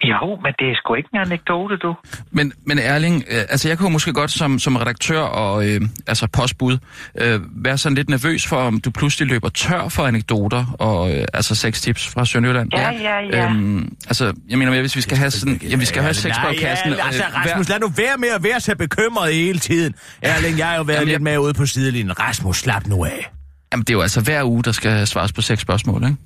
[0.05, 1.95] Jo, men det er sgu ikke en anekdote, du.
[2.31, 6.29] Men, men Erling, øh, altså jeg kunne måske godt som, som redaktør og øh, altså
[6.33, 6.79] postbud
[7.21, 11.25] øh, være sådan lidt nervøs for, om du pludselig løber tør for anekdoter og øh,
[11.35, 12.71] altså seks tips fra Sønderjylland.
[12.73, 13.45] Ja, ja, ja.
[13.51, 16.47] Øhm, altså, jeg mener hvis vi skal have sådan, ja, vi skal have seks på
[16.61, 16.93] kassen.
[16.93, 19.95] Ja, altså, Rasmus, lad nu være med at være så bekymret hele tiden.
[20.23, 22.21] Erling, jeg har jo været Jamen, lidt jeg- med ude på sidelinjen.
[22.21, 23.31] Rasmus, slap nu af.
[23.73, 26.17] Jamen, det er jo altså hver uge, der skal svares på seks spørgsmål, ikke?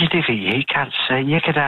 [0.00, 1.12] Ja, det ved jeg ikke, altså.
[1.34, 1.66] Jeg kan da,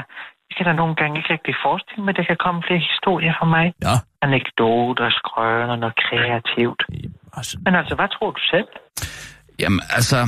[0.57, 3.47] kan da nogle gange ikke rigtig forestille mig, at der kan komme flere historier fra
[3.57, 3.67] mig.
[3.87, 3.97] Ja.
[4.27, 6.81] Anekdoter, skrøner, noget kreativt.
[7.39, 8.69] Altså, Men altså, hvad tror du selv?
[9.63, 10.19] Jamen, altså...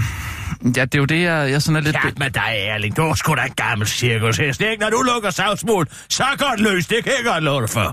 [0.76, 1.96] Ja, det er jo det, jeg, jeg sådan er lidt...
[2.02, 2.96] Skat med dig, Erling.
[2.96, 4.82] Du er sgu da en gammel cirkushest, ikke?
[4.84, 5.84] Når du lukker savsmål,
[6.18, 6.86] så godt løs.
[6.92, 7.88] Det kan jeg godt love dig for.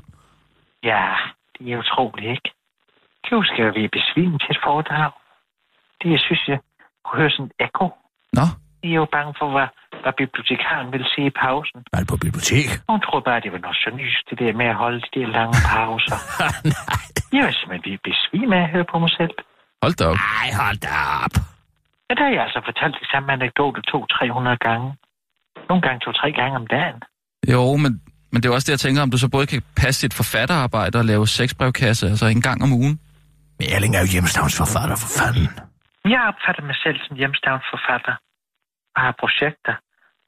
[0.92, 1.04] Ja,
[1.54, 2.50] det er utroligt, ikke?
[3.30, 5.12] Du skal jo blive besvimet til et foredrag.
[6.00, 6.60] Det, jeg synes, jeg
[7.06, 7.88] kunne høre sådan et ekko.
[8.38, 8.46] Nå,
[8.84, 9.68] Jeg er jo bange for, hvad,
[10.04, 11.80] hvad bibliotekaren vil sige i pausen.
[11.94, 12.68] Er du på bibliotek?
[12.92, 15.28] Hun tror bare, det var noget så nys, det der med at holde de der
[15.38, 16.18] lange pauser.
[16.76, 17.04] Nej.
[17.36, 19.36] Jeg var simpelthen besvimet af at høre på mig selv.
[19.84, 20.18] hold da op.
[20.42, 20.92] Ej, hold da
[21.26, 21.36] op.
[22.08, 24.88] Ja, der har jeg altså fortalt de samme anekdote to-300 gange.
[25.70, 27.00] Nogle gange to-tre gange om dagen.
[27.54, 27.92] Jo, men,
[28.32, 30.96] men det er også det, jeg tænker, om du så både kan passe dit forfatterarbejde
[31.02, 32.96] og lave sexbrevkasse, altså en gang om ugen.
[33.60, 35.48] Men Erling er jo hjemstavnsforfatter, for fanden.
[36.14, 38.14] Jeg opfatter mig selv som hjemstavnsforfatter
[38.96, 39.76] og har projekter.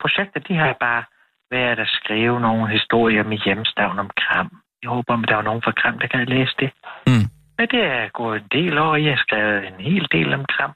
[0.02, 1.04] Projekter, de har bare
[1.52, 4.50] været at skrive nogle historier med hjemstavn om Kram.
[4.82, 6.72] Jeg håber, at der er nogen fra Kram, der kan læse det.
[7.08, 7.28] Mm.
[7.58, 10.46] Men det er gået en del år, og jeg har skrevet en hel del om
[10.46, 10.74] Kram.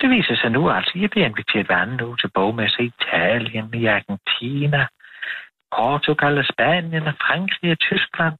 [0.00, 3.74] Det viser sig nu altså, jeg bliver inviteret hver anden uge til bogmesse i Italien,
[3.74, 4.86] i Argentina,
[5.76, 8.36] Portugal og Spanien og Frankrig og Tyskland.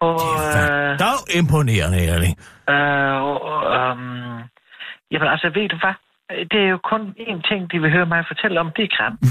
[0.00, 2.34] Og, øh, Det er imponerende, Erling.
[2.72, 3.40] Øh, og,
[3.76, 4.38] øhm,
[5.10, 5.94] jamen altså, ved du hvad?
[6.50, 9.18] Det er jo kun én ting, de vil høre mig fortælle om, det er kram.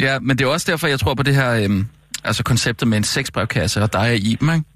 [0.00, 1.82] Ja, men det er også derfor, jeg tror på det her, øhm,
[2.24, 4.66] altså konceptet med en sexbrevkasse og dig og Iben, ikke?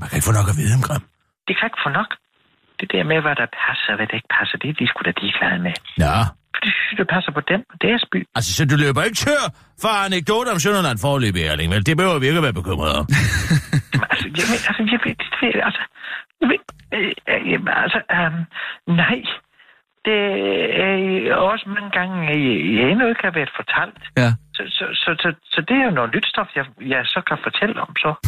[0.00, 1.04] Man kan ikke få nok at vide om Grim.
[1.48, 2.10] Det kan ikke få nok.
[2.80, 4.98] Det der med, hvad der passer og hvad der ikke passer, det er de sgu
[5.08, 5.74] da ligeglade med.
[6.04, 6.16] Ja.
[6.54, 8.18] For det synes det passer på dem og deres by.
[8.36, 9.44] Altså, så du løber ikke tør
[9.82, 11.86] for anekdoter om Sønderland forløb, Erling, vel?
[11.88, 13.04] Det behøver vi ikke at være bekymret om.
[13.92, 15.82] Jamen, altså, jeg ved, altså, jeg ved, ved, altså,
[16.40, 16.60] jeg ved,
[16.96, 18.42] øh, øh, jamen, altså, øhm,
[19.02, 19.20] nej.
[20.04, 20.18] Det
[21.30, 22.38] er også mange gange, jeg,
[22.78, 24.02] jeg endnu ikke har været fortalt.
[24.16, 24.30] Ja.
[24.56, 27.38] Så, så, så, så, så det er jo noget nyt stof, jeg, jeg så kan
[27.42, 28.14] fortælle om så.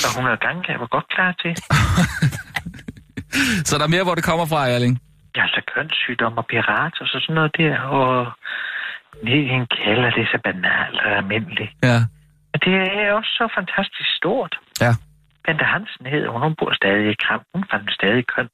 [0.00, 1.52] Så 100 gange kan jeg være godt klar til.
[3.68, 5.00] Så der er mere, hvor det kommer fra, Erling.
[5.36, 7.80] Ja, altså kønssygdom og pirat og så sådan noget der.
[7.80, 8.32] Og
[9.26, 11.72] en kælder, det så banalt og almindeligt.
[11.82, 11.98] Ja.
[12.50, 14.58] Men det er også så fantastisk stort.
[14.80, 14.92] Ja.
[15.44, 17.42] Bente Hansen hedder hun, hun bor stadig i Kram.
[17.54, 18.48] Hun fandt stadig køn.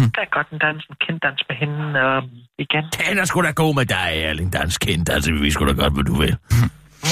[0.00, 0.12] Hmm.
[0.16, 2.18] Der er godt en dans, en kinddans med hende og
[2.64, 2.84] igen.
[3.08, 5.02] Den er sgu da god med dig, Erling, dansk kind.
[5.14, 6.34] Altså, vi ved sgu da godt, hvad du vil.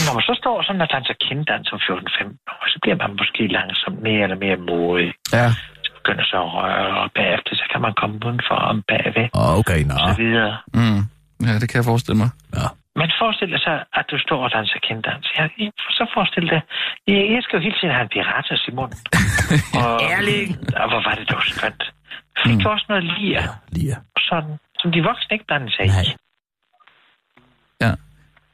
[0.07, 3.42] Når man så står sådan og danser kinddans om 14-15 år, så bliver man måske
[3.59, 5.11] langsomt mere eller mere modig.
[5.38, 5.46] Ja.
[5.85, 9.27] Så begynder så at røre, og bagefter så kan man komme udenfor om bagved.
[9.40, 9.94] Åh, Okay, nå.
[9.94, 10.53] og så videre.
[10.79, 11.01] Mm.
[11.48, 12.31] Ja, det kan jeg forestille mig.
[12.59, 12.68] Ja.
[13.01, 15.27] Men forestil dig så, at du står og danser kenddans.
[15.38, 15.44] Ja,
[15.98, 16.61] så forestil dig,
[17.11, 19.01] jeg, jeg skal jo hele tiden have en piratas i munden.
[19.83, 20.48] og, Erling!
[20.83, 21.83] Og hvor var det dog skønt.
[22.46, 22.66] Fik Mm.
[22.66, 23.96] også noget lir, Lige.
[24.18, 26.03] sådan, som de voksne ikke blander sig Nej.
[26.03, 26.07] i?
[27.81, 27.92] Ja.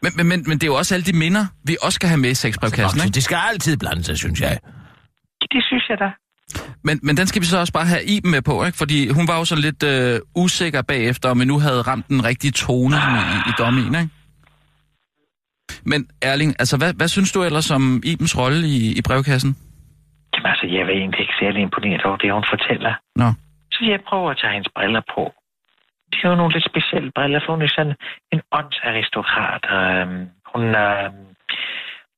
[0.03, 2.20] Men, men, men, men det er jo også alle de minder, vi også skal have
[2.20, 3.14] med i sexbrevkassen, Altså, ikke?
[3.14, 4.59] det skal altid blande sig, synes jeg.
[5.53, 6.11] Det synes jeg da.
[6.85, 8.79] Men, men den skal vi så også bare have Iben med på, ikke?
[8.79, 12.25] Fordi hun var jo sådan lidt øh, usikker bagefter, om vi nu havde ramt den
[12.25, 14.09] rigtige tone sådan i, i dommen, ikke?
[15.85, 19.57] Men Erling, altså hvad, hvad synes du ellers om Ibens rolle i, i brevkassen?
[20.35, 22.92] Jamen altså, jeg var egentlig ikke særlig imponeret over det, hun fortæller.
[23.16, 23.29] Nå.
[23.75, 25.23] Så jeg prøver at tage hendes briller på.
[26.11, 27.95] Det er jo nogle lidt specielle briller, for hun er sådan
[28.35, 29.63] en åndsaristokrat.
[29.79, 30.21] Øhm,
[30.53, 31.27] hun øhm,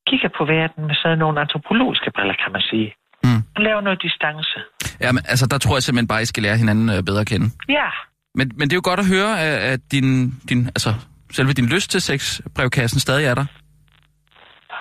[0.09, 2.89] kigger på verden med sådan nogle antropologiske briller, kan man sige.
[3.23, 3.41] Mm.
[3.55, 4.57] Hun laver noget distance.
[5.03, 7.27] Ja, men altså der tror jeg simpelthen bare, I skal lære hinanden øh, bedre at
[7.27, 7.47] kende.
[7.69, 7.89] Ja,
[8.35, 10.07] Men, men det er jo godt at høre, at, at din,
[10.49, 10.89] din, altså,
[11.31, 13.45] selve din lyst til sexbrevkassen stadig er der.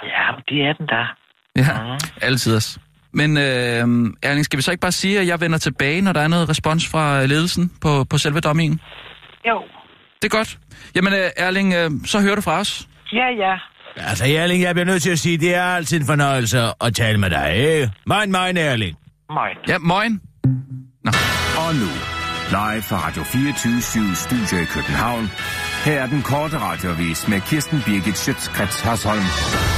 [0.03, 1.07] ja, det er den der.
[1.57, 1.99] Ja, Mhm.
[2.23, 2.79] altid os.
[3.12, 3.42] Men øh,
[4.23, 6.49] Erling, skal vi så ikke bare sige, at jeg vender tilbage, når der er noget
[6.49, 8.81] respons fra ledelsen på, på selve dommen?
[9.49, 9.62] Jo,
[10.23, 10.59] Det er godt.
[10.95, 12.88] Jamen øh, Erling, øh, så hører du fra os.
[13.12, 13.57] ja, ja.
[13.97, 17.19] Altså, Erling, jeg bliver nødt til at sige, det er altid en fornøjelse at tale
[17.19, 17.90] med dig, ikke?
[18.07, 18.97] Mein, mein, Erling.
[19.31, 19.57] Moin.
[19.69, 20.21] Ja, moin.
[21.59, 21.90] Og nu,
[22.51, 25.31] live fra Radio 24 Studio i København.
[25.87, 29.22] Her er den korte radiovis med Kirsten Birgit Schøtzgrads Hasholm.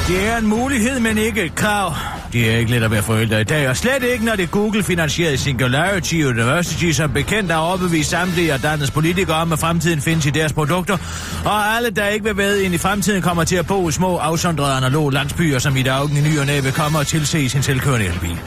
[0.08, 1.94] Det er en mulighed, men ikke et krav.
[2.32, 5.38] Det er ikke let at være forældre i dag, og slet ikke, når det Google-finansierede
[5.38, 10.30] Singularity University som bekendt har overbevist samtlige af landets politikere om, at fremtiden findes i
[10.30, 10.96] deres produkter,
[11.44, 14.16] og alle, der ikke vil være ind i fremtiden, kommer til at bo i små,
[14.16, 17.62] afsondrede analoge landsbyer, som i dag i ny og næ vil komme og tilse sin
[17.62, 18.38] selvkørende elbil.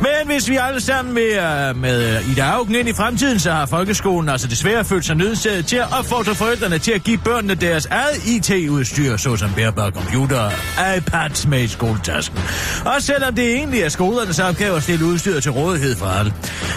[0.00, 4.28] Men hvis vi alle sammen med, med Ida Augen ind i fremtiden, så har folkeskolen
[4.28, 8.26] altså desværre følt sig nødsaget til at opfordre forældrene til at give børnene deres eget
[8.26, 10.52] IT-udstyr, såsom bærbare computer og
[10.96, 12.38] iPads med i skoletasken.
[12.84, 16.32] Og selvom det egentlig er skolernes opgave at stille udstyr til rådighed for alle.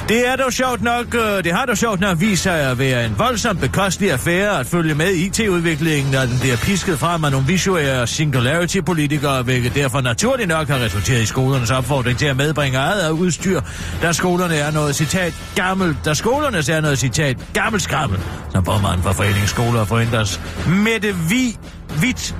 [0.10, 3.06] Det er dog sjovt nok, øh, det har dog sjovt nok vist sig at være
[3.06, 7.48] en voldsomt bekostelig affære at følge med IT-udviklingen, når den bliver pisket frem af nogle
[7.48, 13.12] visuelle singularity-politikere, hvilket derfor naturligt nok har resulteret i skolernes opfordring til at medbringe eget
[13.12, 13.62] udstyr,
[14.02, 18.20] da skolerne er noget citat gammelt, da skolernes er noget citat gammelt skrammel,
[18.52, 21.58] som formanden for Foreningen Skoler og Centers Mette Vi
[22.02, 22.36] Vidt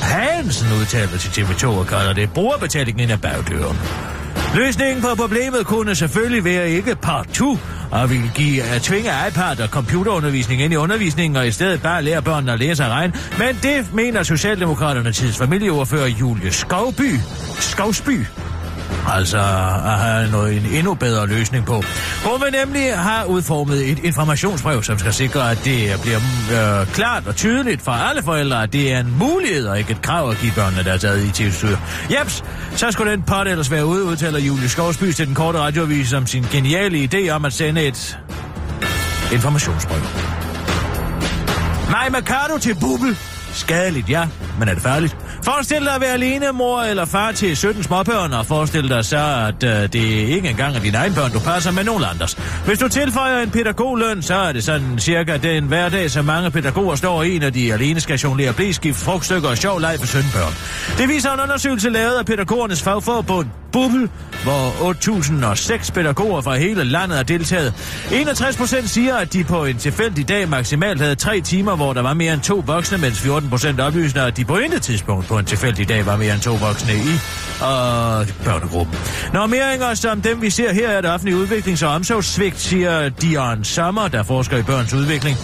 [0.00, 3.78] Hansen udtaler til TV2 og kalder det brugerbetalingen af bagdøren.
[4.54, 7.58] Løsningen på problemet kunne selvfølgelig være ikke partout
[7.90, 12.02] og ville give at tvinge iPad og computerundervisning ind i undervisningen og i stedet bare
[12.02, 13.12] lære børnene at læse og regne.
[13.38, 17.18] Men det mener Socialdemokraterne tids familieordfører Julie Skovby.
[17.58, 18.24] Skovsby
[19.12, 19.38] Altså
[19.84, 21.82] at have noget, en endnu bedre løsning på.
[22.24, 26.20] Hun vil nemlig have udformet et informationsbrev, som skal sikre, at det bliver
[26.80, 30.02] øh, klart og tydeligt for alle forældre, at det er en mulighed og ikke et
[30.02, 31.76] krav at give børnene deres eget IT-udstyr.
[32.10, 32.44] Jeps,
[32.76, 36.26] så skulle den pot ellers være ude, udtaler Julie Skovsby til den korte radioavis om
[36.26, 38.18] sin geniale idé om at sende et
[39.32, 40.00] informationsbrev.
[41.90, 43.16] Maja Mercado til Bubble.
[43.52, 45.16] Skadeligt, ja, men er det farligt?
[45.44, 49.48] Forestil dig at være alene mor eller far til 17 småbørn, og forestil dig så,
[49.48, 52.38] at øh, det ikke engang er dine egne børn, du passer med nogen andres.
[52.66, 56.94] Hvis du tilføjer en pædagogløn, så er det sådan cirka den hverdag, som mange pædagoger
[56.94, 60.52] står i, når de alene skal jonglere blæskift, frugtstykker og sjov leg for 17 børn.
[60.98, 63.46] Det viser en undersøgelse lavet af pædagogernes fagforbund
[63.76, 64.10] Bubbel,
[64.42, 67.74] hvor 8.006 pædagoger fra hele landet har deltaget.
[68.12, 72.02] 61 procent siger, at de på en tilfældig dag maksimalt havde tre timer, hvor der
[72.02, 75.38] var mere end to voksne, mens 14 procent oplyser, at de på intet tidspunkt på
[75.38, 77.20] en tilfældig dag var mere end to voksne i
[77.60, 78.98] og børnegruppen.
[79.32, 84.08] Normeringer som dem, vi ser her, er det offentlige udviklings- og omsorgssvigt, siger Dion Sommer,
[84.08, 85.36] der forsker i børns udvikling,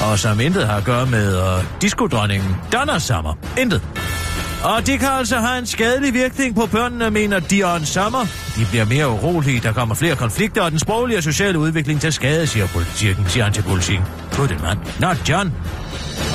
[0.00, 3.34] og som intet har at gøre med uh, diskodronningen Donna Sommer.
[3.58, 3.82] Intet.
[4.64, 8.26] Og det kan altså have en skadelig virkning på børnene, mener Dion Sommer.
[8.56, 12.12] De bliver mere urolige, der kommer flere konflikter, og den sproglige og sociale udvikling til
[12.12, 14.06] skade, siger politikken, siger han til politikken.
[14.36, 14.78] Gud, mand.
[15.00, 15.52] Not John.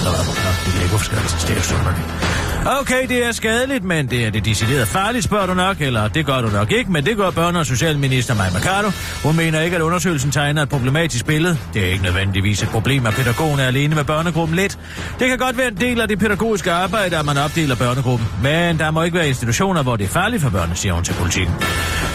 [0.04, 0.18] Nå, nå,
[0.66, 2.35] det er ikke forskelligt, det er
[2.66, 6.26] Okay, det er skadeligt, men det er det decideret farligt, spørger du nok, eller det
[6.26, 8.92] gør du nok ikke, men det gør børne- og socialminister Maja Mercado.
[9.24, 11.58] Hun mener ikke, at undersøgelsen tegner et problematisk billede.
[11.74, 14.80] Det er ikke nødvendigvis et problem, at pædagogen er alene med børnegruppen lidt.
[15.20, 18.80] Det kan godt være en del af det pædagogiske arbejde, at man opdeler børnegruppen, men
[18.80, 21.56] der må ikke være institutioner, hvor det er farligt for børnene, siger hun til politikken.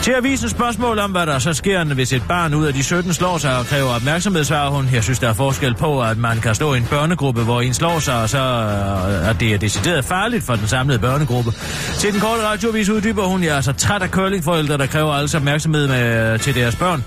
[0.03, 2.75] Til at vise et spørgsmål om, hvad der så sker, hvis et barn ud af
[2.75, 4.89] de 17 slår sig og kræver opmærksomhed, svarer hun.
[4.93, 7.75] Jeg synes, der er forskel på, at man kan stå i en børnegruppe, hvor en
[7.75, 11.53] slår sig, og så øh, at det er decideret farligt for den samlede børnegruppe.
[11.99, 15.37] Til den korte radiovis uddyber hun, jeg er så træt af curlingforældre, der kræver altså
[15.37, 17.05] opmærksomhed med, øh, til deres børn.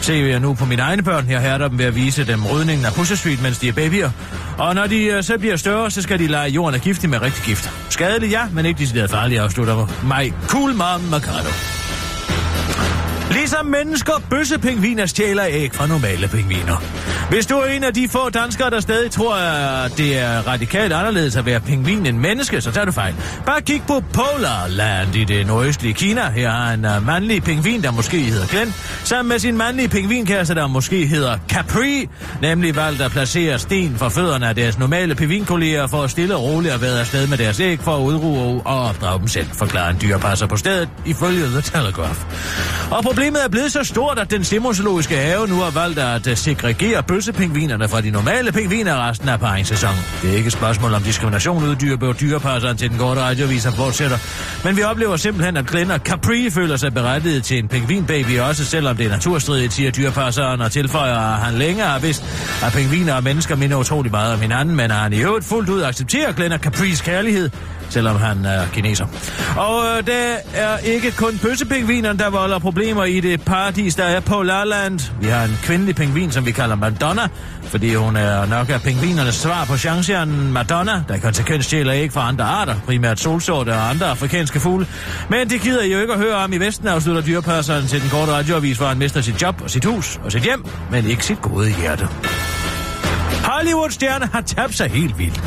[0.00, 1.30] Se jeg nu på mine egne børn.
[1.30, 4.10] Jeg hærder dem ved at vise dem rydningen af Pusher Street, mens de er babyer.
[4.58, 7.22] Og når de øh, så bliver større, så skal de lege jorden er giftig med
[7.22, 7.70] rigtig gift.
[7.88, 10.34] Skadelig, ja, men ikke decideret farlig, afslutter mig.
[10.48, 11.83] Cool Mom Mercado.
[13.30, 16.82] Ligesom mennesker, bøssepingviner stjæler æg fra normale pingviner.
[17.30, 20.92] Hvis du er en af de få danskere, der stadig tror, at det er radikalt
[20.92, 23.14] anderledes at være pingvin end menneske, så tager du fejl.
[23.46, 26.30] Bare kig på Polar Land i det nordøstlige Kina.
[26.30, 30.54] Her har en uh, mandlig pingvin, der måske hedder Glenn, sammen med sin mandlige pingvinkæreste,
[30.54, 32.08] der måske hedder Capri,
[32.42, 36.42] nemlig valgt at placere sten for fødderne af deres normale pingvinkolleger for at stille og
[36.42, 39.90] roligt at være afsted med deres æg for at udruge og opdrage dem selv, forklarer
[39.90, 42.20] en dyrepasser på stedet ifølge The Telegraph.
[42.90, 46.36] Og problemet er blevet så stort, at den simosologiske have nu har valgt at øh,
[46.36, 49.98] segregere bøssepingvinerne fra de normale pingviner resten af paringssæsonen.
[50.22, 54.16] Det er ikke et spørgsmål om diskrimination uddyr på dyrepasseren til den korte radioviser fortsætter.
[54.64, 58.64] Men vi oplever simpelthen, at Glenn og Capri føler sig berettiget til en pingvinbaby, også
[58.64, 62.24] selvom det er naturstridigt, siger dyrepasseren og tilføjer, at han længere har vidst,
[62.64, 65.68] at pingviner og mennesker minder utrolig meget om hinanden, men at han i øvrigt fuldt
[65.68, 67.50] ud accepterer Glenn og Capris kærlighed,
[67.88, 69.06] selvom han er kineser.
[69.56, 74.20] Og øh, det er ikke kun bøssepingvinerne, der volder problemer i det paradis, der er
[74.20, 75.00] på Larland.
[75.20, 77.28] Vi har en kvindelig pingvin, som vi kalder Madonna,
[77.62, 82.28] fordi hun er nok af pingvinernes svar på chanceren Madonna, der konsekvens stjæler ikke fra
[82.28, 84.86] andre arter, primært solsorte og andre afrikanske fugle.
[85.28, 88.10] Men det gider I jo ikke at høre om i Vesten, afslutter dyrepasseren til den
[88.10, 91.24] korte radioavis, hvor han mister sit job og sit hus og sit hjem, men ikke
[91.24, 92.08] sit gode hjerte.
[93.54, 95.42] Hollywood-stjerne har tabt sig helt vildt.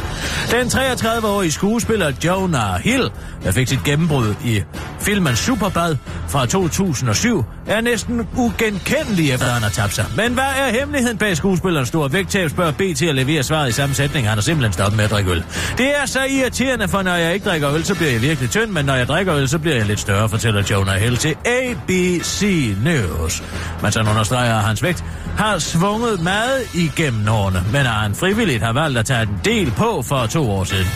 [0.52, 3.12] Den 33-årige skuespiller Jonah Hill,
[3.43, 4.62] der fik sit gennembrud i
[5.00, 5.96] filmen Superbad
[6.28, 10.06] fra 2007, er næsten ugenkendelig efter han har tabt sig.
[10.15, 13.72] Men hvad er hemmeligheden bag skuespillerens store vægttab, spørger B til at levere svaret i
[13.72, 14.28] samme sætning.
[14.28, 15.43] Han har simpelthen stoppet med at drikke øl.
[15.78, 18.72] Det er så irriterende, for når jeg ikke drikker øl, så bliver jeg virkelig tynd,
[18.72, 22.43] men når jeg drikker øl, så bliver jeg lidt større, fortæller Jonah Hill til ABC
[22.84, 23.43] News.
[23.82, 25.04] Men så understreger at hans vægt
[25.38, 30.01] har svunget meget igennem årene, men han frivilligt har valgt at tage en del på
[30.01, 30.88] for to år siden.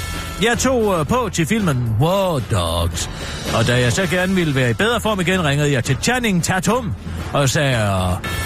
[0.43, 3.09] Jeg tog øh, på til filmen War Dogs,
[3.55, 6.43] og da jeg så gerne ville være i bedre form igen, ringede jeg til Channing
[6.43, 6.93] Tatum
[7.33, 7.77] og sagde,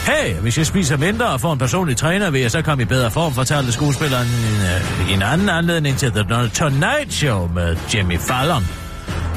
[0.06, 2.86] hey, hvis jeg spiser mindre og får en personlig træner, vil jeg så komme i
[2.86, 7.78] bedre form, fortalte skuespilleren uh, øh, i en anden anledning til The Tonight Show med
[7.94, 8.64] Jimmy Fallon.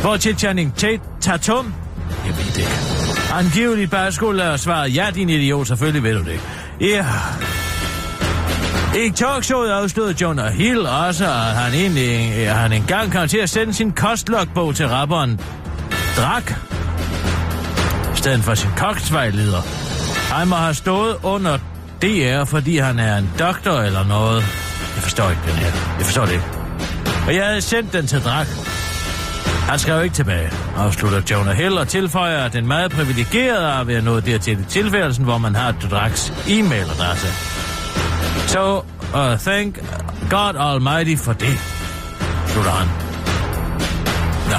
[0.00, 0.74] Hvor til Channing
[1.20, 1.74] Tatum,
[2.26, 6.40] jeg ved det ikke, angiveligt bare skulle svare, ja, din idiot, selvfølgelig ved du det.
[6.80, 7.06] Ja,
[8.96, 13.50] i talkshowet afslørede Jonah Hill også, at han egentlig at han engang kom til at
[13.50, 15.40] sende sin kostlogbog til rapperen
[16.16, 16.52] Drak,
[18.14, 19.62] i stedet for sin koksvejleder.
[20.34, 21.58] Han må have stået under
[22.02, 24.42] DR, fordi han er en doktor eller noget.
[24.94, 25.70] Jeg forstår ikke den her.
[25.98, 26.44] Jeg forstår det ikke.
[27.26, 28.46] Og jeg havde sendt den til Drak.
[29.68, 33.94] Han skrev ikke tilbage, afslutter Jonah Hill og tilføjer, at den meget privilegerede er ved
[33.94, 37.57] at nå dertil i tilværelsen, hvor man har Draks e-mailadresse.
[38.46, 39.78] So, uh, thank
[40.30, 41.58] God Almighty for det,
[42.46, 42.88] slutter han.
[44.50, 44.58] Ja.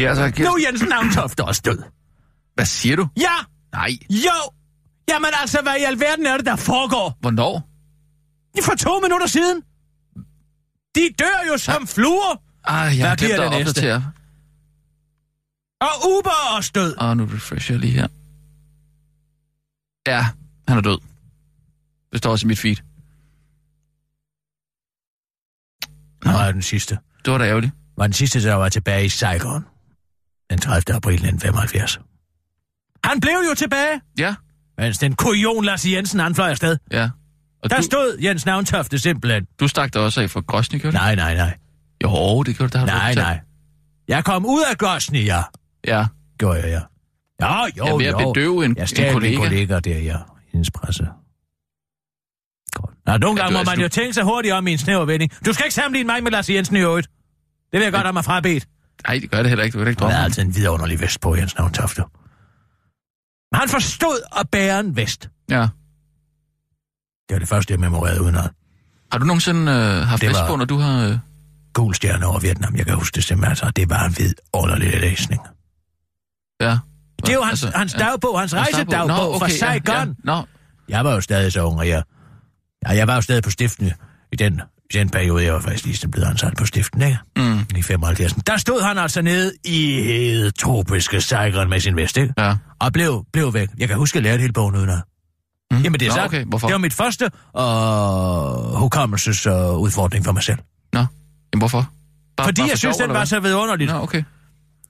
[0.00, 1.78] Ja, så Nu er Jensen Navntoft også død.
[2.54, 3.08] Hvad siger du?
[3.16, 3.34] Ja!
[3.72, 3.90] Nej.
[4.10, 4.50] Jo!
[5.10, 7.16] Jamen altså, hvad i alverden er det, der foregår?
[7.20, 7.73] Hvornår?
[8.62, 9.62] For to minutter siden.
[10.94, 11.86] De dør jo som ja.
[11.86, 12.42] fluer.
[12.64, 14.12] Ah, jeg har glemt at opdatere.
[15.80, 16.96] Og Uber er også død.
[16.96, 18.08] Og nu refresher jeg lige her.
[20.06, 20.26] Ja,
[20.68, 20.98] han er død.
[22.12, 22.76] Det står også i mit feed.
[26.24, 26.98] Nå, var den sidste.
[27.24, 27.72] Det var da ærgerligt.
[27.96, 29.64] Var den sidste, der var tilbage i Saigon.
[30.50, 30.96] Den 30.
[30.96, 32.00] april 1975.
[33.04, 34.34] Han blev jo tilbage, Ja,
[34.78, 36.76] mens den kujon Lasse Jensen han fløj afsted.
[36.90, 37.10] ja.
[37.64, 39.46] Og Der du, stod Jens Navntofte simpelthen.
[39.60, 41.02] du stak dig også af for Grosny, gjorde du?
[41.02, 41.56] Nej, nej, nej.
[42.02, 42.78] Jo, det gjorde du.
[42.78, 43.40] Der Nej, nej.
[44.08, 45.42] Jeg kom ud af Gosny, ja.
[45.86, 46.06] Ja,
[46.38, 46.80] Gjorde jeg, ja.
[47.46, 48.32] Jo, jo, jeg er ved at jo.
[48.32, 49.38] bedøve en, Jeg en kollega.
[49.38, 50.16] min kollega der, ja.
[50.52, 51.06] Hendes presse.
[53.06, 54.78] Nå, nogle gange du- må altså, man du- jo tænke sig hurtigt om i en
[54.78, 55.32] snæver vending.
[55.46, 57.06] Du skal ikke sammenligne mig med Lars Jensen i øvrigt.
[57.72, 58.68] Det vil jeg godt have mig frabedt.
[59.08, 59.76] Nej, det gør det heller ikke.
[59.78, 60.14] Kan da ikke Han drømme.
[60.14, 62.02] er om altid en vidunderlig vest på, Jens Navntofte.
[63.52, 65.22] Men han forstod at bære en vest.
[65.22, 65.54] det.
[65.54, 65.68] Ja.
[67.28, 68.48] Det var det første, jeg memorerede udenad.
[69.12, 71.06] Har du nogensinde øh, haft Det vest på, når du har...
[71.08, 71.18] Øh...
[71.74, 73.50] Gul stjerne over Vietnam, jeg kan huske det simpelthen.
[73.50, 75.40] Altså, det var en vidunderlig læsning.
[76.60, 76.78] Ja.
[77.20, 79.94] Det er jo hans, hans dagbog, hans rejsedagbog Nå, fra okay, Saigon.
[79.94, 80.06] Ja, ja.
[80.24, 80.44] Nå,
[80.88, 82.02] Jeg var jo stadig så ung, og jeg,
[82.86, 83.90] ja, jeg var jo stadig på stiften
[84.32, 84.60] i den,
[84.90, 85.44] i den periode.
[85.44, 87.18] Jeg var faktisk lige blevet ansat på stiften, ikke?
[87.36, 88.32] mm, I 75.
[88.46, 92.34] Der stod han altså nede i tropiske Saigon med sin vest, ikke?
[92.38, 92.56] ja.
[92.80, 93.68] Og blev, blev væk.
[93.78, 95.00] Jeg kan huske, at jeg lærte hele bogen udenad.
[95.76, 95.82] Mm.
[95.82, 96.24] Jamen, det er Nå, så.
[96.24, 96.44] okay.
[96.44, 96.66] Hvorfor?
[96.66, 100.58] Det var mit første øh, hukommelses øh, for mig selv.
[100.92, 101.90] Nå, jamen hvorfor?
[102.36, 103.90] Bare, Fordi bare for jeg synes, den var så vidunderligt.
[103.90, 104.22] Nå, okay.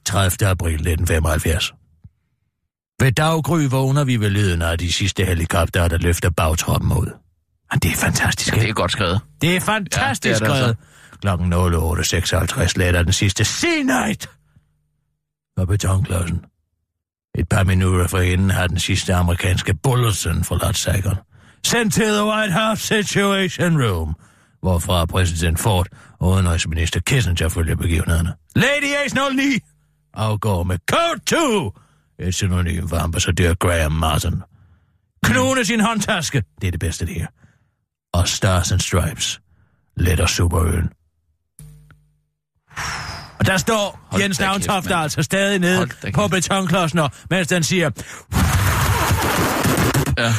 [0.07, 0.47] 30.
[0.49, 1.74] april 1975.
[3.01, 7.07] Ved daggry vågner vi ved lyden af de sidste helikoptere, der løfter bagtroppen ud.
[7.72, 8.57] Og det er fantastisk.
[8.57, 9.20] Ja, det er godt skrevet.
[9.41, 10.76] Det er fantastisk Ja, det er det skrevet.
[11.20, 14.26] Klokken 08.56 letter den sidste C-Night
[15.57, 16.45] på betonklodsen.
[17.39, 21.16] Et par minutter forinden har den sidste amerikanske bulletin forladt Saigon.
[21.64, 24.14] Send til the White House Situation Room,
[24.61, 25.87] hvorfra præsident Ford
[26.20, 28.35] og udenrigsminister Kissinger følger begivenhederne.
[28.57, 29.43] Lady Ace 09
[30.14, 31.72] afgår med Code 2,
[32.18, 34.43] et synonym for ambassadør Graham Martin.
[35.24, 37.26] Knune sin håndtaske, det er det bedste det her.
[38.12, 39.41] Og Stars and Stripes,
[39.97, 40.91] letter superøen.
[43.45, 45.01] Og der står Hold Jens da kæft, Navntoft mand.
[45.03, 47.91] altså stadig nede på betonklodsen, mens den siger,
[50.19, 50.33] Ja.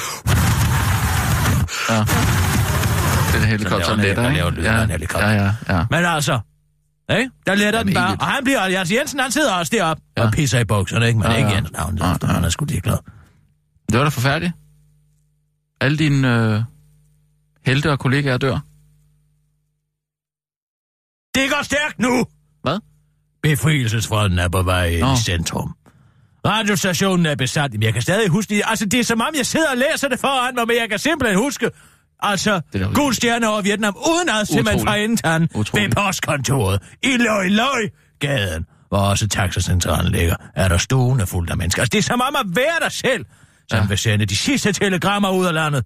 [1.89, 1.99] Ja.
[3.33, 3.69] Den- letter,
[4.15, 4.37] der ikke?
[4.37, 5.29] laver lyden af en helikopter.
[5.29, 5.85] Ja, ja, ja.
[5.89, 6.39] men altså,
[7.09, 7.31] ikke?
[7.45, 8.17] der letter Jamen, den bare.
[8.19, 10.23] Og han bliver, altså Jensen, han sidder også deroppe Ja.
[10.25, 11.19] og pisser i bukserne, ikke?
[11.19, 11.55] Men Ja, ikke ja.
[11.55, 12.33] Jens Navntoft, Ja, ja.
[12.33, 12.97] han er sgu ligeglad.
[13.91, 14.53] Det var da forfærdeligt.
[15.81, 16.61] Alle dine øh,
[17.65, 18.59] helte og kollegaer dør.
[21.35, 22.25] Det går stærkt nu!
[22.63, 22.79] Hvad?
[23.49, 25.75] Befrielsesfronten er på vej ind i centrum.
[26.45, 27.71] Radiostationen er besat.
[27.71, 28.61] Men jeg kan stadig huske det.
[28.65, 30.99] Altså, det er som om, jeg sidder og læser det foran mig, men jeg kan
[30.99, 31.71] simpelthen huske...
[32.19, 32.61] Altså,
[32.93, 37.89] gul stjerne over Vietnam, uden at simpelthen fra indtagen ved postkontoret i Løj Løj
[38.19, 41.81] gaden, hvor også taxacentralen ligger, er der stående fuldt af mennesker.
[41.81, 43.25] Altså, det er som om at være der selv,
[43.69, 43.87] som ja.
[43.87, 45.83] vil sende de sidste telegrammer ud af landet.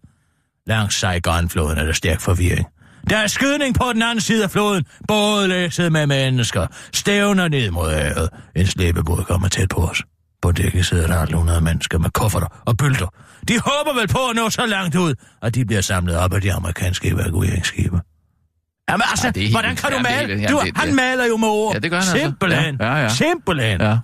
[0.67, 2.67] Langs Saigon-floden er der stærk forvirring.
[3.09, 7.71] Der er skydning på den anden side af floden, både læsset med mennesker, stævner ned
[7.71, 8.29] mod havet.
[8.55, 10.03] En slæbebåd kommer tæt på os.
[10.41, 13.07] På dækket sidder der 100 mennesker med kufferter og bølter.
[13.47, 16.41] De håber vel på at nå så langt ud, at de bliver samlet op af
[16.41, 17.99] de amerikanske evakueringsskibe.
[18.89, 20.41] Jamen altså, Ja, det hvordan kan du Ja, det male?
[20.41, 21.73] ja, du, det- han det- maler jo med ord.
[21.73, 22.25] Ja, det gør han altså.
[22.27, 22.77] Simpelthen.
[22.79, 23.09] Ja, ja, ja.
[23.09, 23.81] Simpelthen.
[23.81, 23.97] Ja.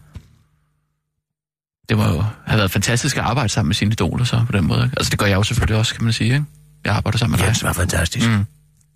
[1.90, 4.68] Det må jo have været fantastisk at arbejde sammen med sine idoler så på den
[4.68, 4.92] måde.
[4.98, 6.34] Altså det gør jeg jo selvfølgelig også, kan man sige.
[6.34, 6.46] Ikke?
[6.86, 7.46] Jeg arbejder sammen med dig.
[7.48, 8.30] Jens var fantastisk.
[8.30, 8.46] Mm.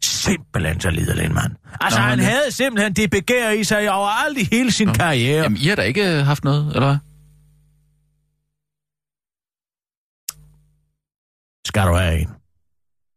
[0.03, 1.55] Simpelthen så liderlig en mand.
[1.81, 5.41] Altså, Nå, han men- havde simpelthen det begær i sig overalt i hele sin karriere.
[5.43, 6.97] Jamen, I har da ikke øh, haft noget, eller hvad?
[11.65, 12.29] Skal du have en?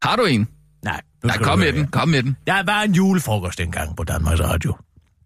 [0.02, 0.48] Har du en?
[0.84, 1.00] Nej.
[1.24, 2.36] Nej, kom med den, kom med den.
[2.46, 4.76] Der var en julefrokost engang på Danmarks Radio.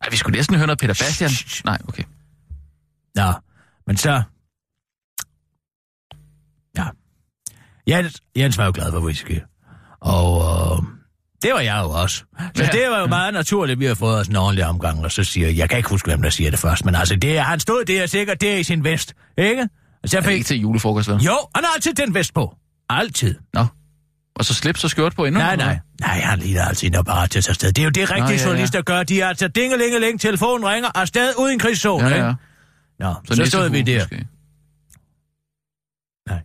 [0.03, 1.31] Ej, vi skulle næsten høre noget Peter Bastian.
[1.31, 1.65] Shh, shh.
[1.65, 2.03] Nej, okay.
[3.15, 3.33] Nå,
[3.87, 4.23] men så...
[6.77, 6.87] Ja.
[7.89, 9.41] Jens, Jens var jo glad for whisky.
[10.01, 10.83] Og øh,
[11.43, 12.17] det var jeg jo også.
[12.55, 12.69] Så Ja.
[12.73, 15.05] det var jo meget naturligt, at vi har fået os en ordentlig omgang.
[15.05, 17.17] Og så siger jeg, jeg kan ikke huske, hvem der siger det først, men altså,
[17.17, 19.69] det er, han stod der sikkert der i sin vest, ikke?
[20.03, 20.35] Og så Er det fik...
[20.35, 21.17] ikke til julefrokost, vel?
[21.17, 22.55] Jo, han har altid den vest på.
[22.91, 23.35] Altid.
[23.55, 23.67] Nå.
[24.37, 25.41] Og så slips og skjort på endnu?
[25.41, 25.79] Nej, nej.
[26.01, 27.69] Nej, han ligner altid, når bare til afsted.
[27.73, 28.45] Det er jo det rigtige ja, ja.
[28.47, 29.03] journalister gør.
[29.03, 32.03] De er altså dingelingeling, telefonen ringer, afsted uden en krigszone.
[32.09, 32.11] hvad?
[32.11, 32.27] Ja, ikke?
[33.01, 33.07] ja.
[33.07, 33.99] Nå, så, så stod vi der.
[34.03, 34.27] Måske.
[36.29, 36.39] Nej.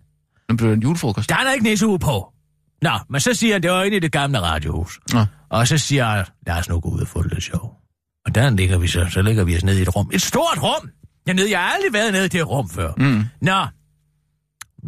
[0.49, 1.29] Nu blev det en julefrokost.
[1.29, 2.33] Der er der ikke nissehue på.
[2.81, 4.99] Nå, men så siger han, det var inde i det gamle radiohus.
[5.13, 5.25] Nå.
[5.49, 7.77] Og så siger jeg, lad os nu gå ud og få det lidt sjov.
[8.25, 10.09] Og der ligger vi så, så ligger vi os ned i et rum.
[10.13, 10.89] Et stort rum!
[11.25, 12.93] Jeg, ned, jeg har aldrig været nede i det rum før.
[12.97, 13.23] Mm.
[13.41, 13.65] Nå,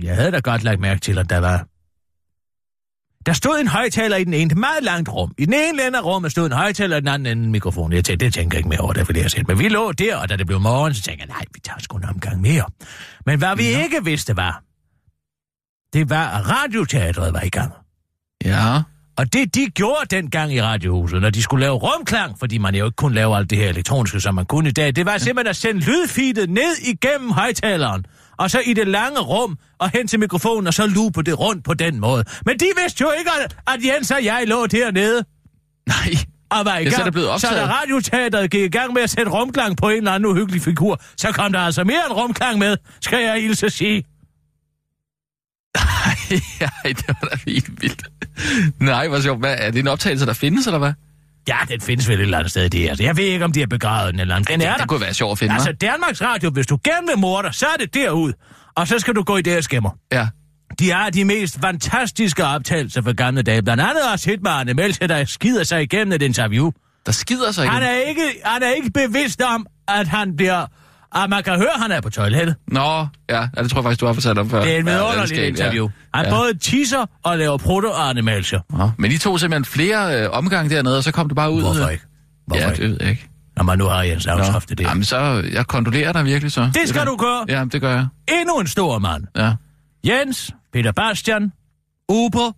[0.02, 1.68] jeg havde da godt lagt mærke til, at der var...
[3.26, 5.34] Der stod en højtaler i den ene, et meget langt rum.
[5.38, 7.94] I den ene ende af rummet stod en højtaler, og den anden ende en mikrofon.
[7.94, 9.48] Jeg tænkte, det tænker jeg ikke mere over, det fordi jeg set.
[9.48, 11.80] Men vi lå der, og da det blev morgen, så tænkte jeg, nej, vi tager
[11.80, 12.66] sgu en omgang mere.
[13.26, 14.64] Men hvad vi ikke vidste var,
[15.94, 17.74] det var, at radioteatret var i gang.
[18.46, 18.82] Ja.
[19.18, 22.86] Og det, de gjorde dengang i Radiohuset, når de skulle lave rumklang, fordi man jo
[22.86, 25.50] ikke kunne lave alt det her elektroniske, som man kunne i dag, det var simpelthen
[25.50, 28.06] at sende lydfeedet ned igennem højtaleren,
[28.38, 31.64] og så i det lange rum, og hen til mikrofonen, og så loope det rundt
[31.64, 32.24] på den måde.
[32.46, 33.32] Men de vidste jo ikke,
[33.68, 35.24] at- Jens og jeg lå dernede
[35.88, 35.96] Nej.
[36.50, 37.00] og var i så gang.
[37.00, 37.68] er det blevet så optaget.
[37.70, 41.02] da radioteatret gik i gang med at sætte rumklang på en eller anden uhyggelig figur,
[41.18, 44.04] så kom der altså mere end rumklang med, skal jeg hilse sige.
[46.62, 48.04] Nej, det var da helt vildt.
[48.80, 49.40] Nej, hvor sjovt.
[49.40, 50.94] Hvad, er det en optagelse, der findes, eller hvad?
[51.48, 52.96] Ja, den findes vel et eller andet sted, det er.
[53.00, 54.50] Jeg ved ikke, om de har begravet den eller andet.
[54.50, 54.78] Den er det, der.
[54.78, 55.72] det kunne være sjovt at finde, Altså?
[55.72, 58.34] Danmarks Radio, hvis du gerne vil morde dig, så er det derud.
[58.76, 59.90] Og så skal du gå i deres skæmmer.
[60.12, 60.28] Ja.
[60.80, 63.62] De har de mest fantastiske optagelser for gamle dage.
[63.62, 66.72] Blandt andet også hit med Arne Melchior, der skider sig igennem et interview.
[67.06, 67.74] Der skider sig ikke.
[67.74, 70.66] Han er ikke, han er ikke bevidst om, at han bliver...
[71.16, 72.56] At man kan høre, at han er på toilettet.
[72.68, 73.08] Nå, ja.
[73.30, 74.62] ja, det tror jeg faktisk, du har fortalt om før.
[74.62, 75.90] Det er en ja, vidunderligt skægt, interview.
[76.14, 76.32] Han Ja.
[76.32, 78.16] både tisser og laver prutter og.
[78.70, 81.62] Nå, men I tog simpelthen flere øh, omgange dernede, og så kom du bare ud.
[81.62, 82.04] Hvorfor ikke?
[82.48, 82.84] Hvorfor Ja, ikke?
[82.84, 83.28] det ved jeg ikke.
[83.58, 84.84] Når man nu har Jens Avntoft det der.
[84.90, 86.62] Jamen så, jeg kondolerer dig virkelig så.
[86.74, 87.46] Det skal er- du gøre.
[87.50, 88.08] Ja, det gør jeg.
[88.42, 89.24] Endnu en stor mand.
[89.38, 89.54] Ja.
[90.08, 91.52] Jens, Peter Bastian,
[92.10, 92.52] Uber.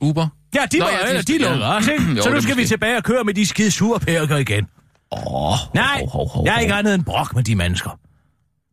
[0.00, 0.28] Uber?
[0.54, 1.74] Ja, de, Nå, Nå, ja, ja, de- de, de lukker ja.
[1.74, 2.04] også, ikke?
[2.16, 2.72] Jo, Så nu det skal vi måske.
[2.72, 4.66] tilbage og køre med de skide sure pærker igen.
[5.10, 6.02] Oh, Nej,
[6.44, 7.98] jeg er ikke andet end brok med de mennesker.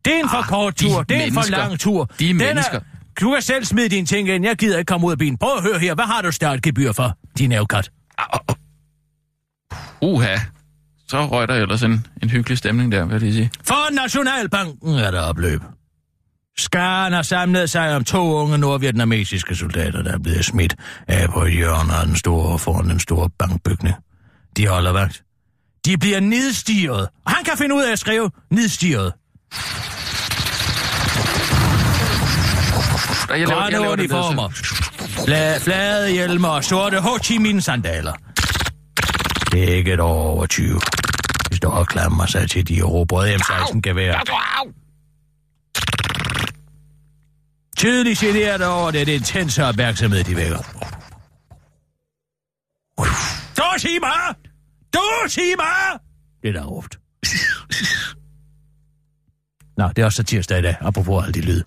[0.04, 2.04] Det er en for Ah, kort tur, det er en for lang tur.
[2.20, 2.80] De Den mennesker.
[3.20, 5.38] du kan selv smide dine ting ind, jeg gider ikke komme ud af bilen.
[5.38, 7.90] Prøv at høre her, hvad har du startgebyr for, din ævkat?
[10.02, 10.36] uha.
[11.08, 13.50] Så røg der ellers en, en hyggelig stemning der, vil jeg lige sige.
[13.64, 15.60] For Nationalbanken er der opløb.
[16.58, 20.76] Skaren har samlet sig om to unge nordvietnamesiske soldater, der er blevet smidt
[21.08, 23.94] af på et hjørne af den store, foran den store bankbygning.
[24.56, 25.22] De holder vagt.
[25.86, 27.08] De bliver nedstiget.
[27.26, 29.12] Og han kan finde ud af at skrive nedstiget.
[33.28, 34.48] Jeg laver, Grønne uniformer.
[34.48, 38.12] Fla- flade hjelme og sorte Ho Chi Minh sandaler.
[39.52, 40.80] Det er ikke et år over 20.
[41.50, 44.22] De står og klamrer sig til de erobrede M16 gevær.
[47.76, 50.58] Tydeligt generet over det, det intense opmærksomhed, de vækker.
[53.56, 53.62] Du
[55.56, 56.00] mig!
[56.42, 56.98] Det er der råbt.
[59.76, 61.62] Nå, det er også så tirsdag i dag, apropos alle de lyd.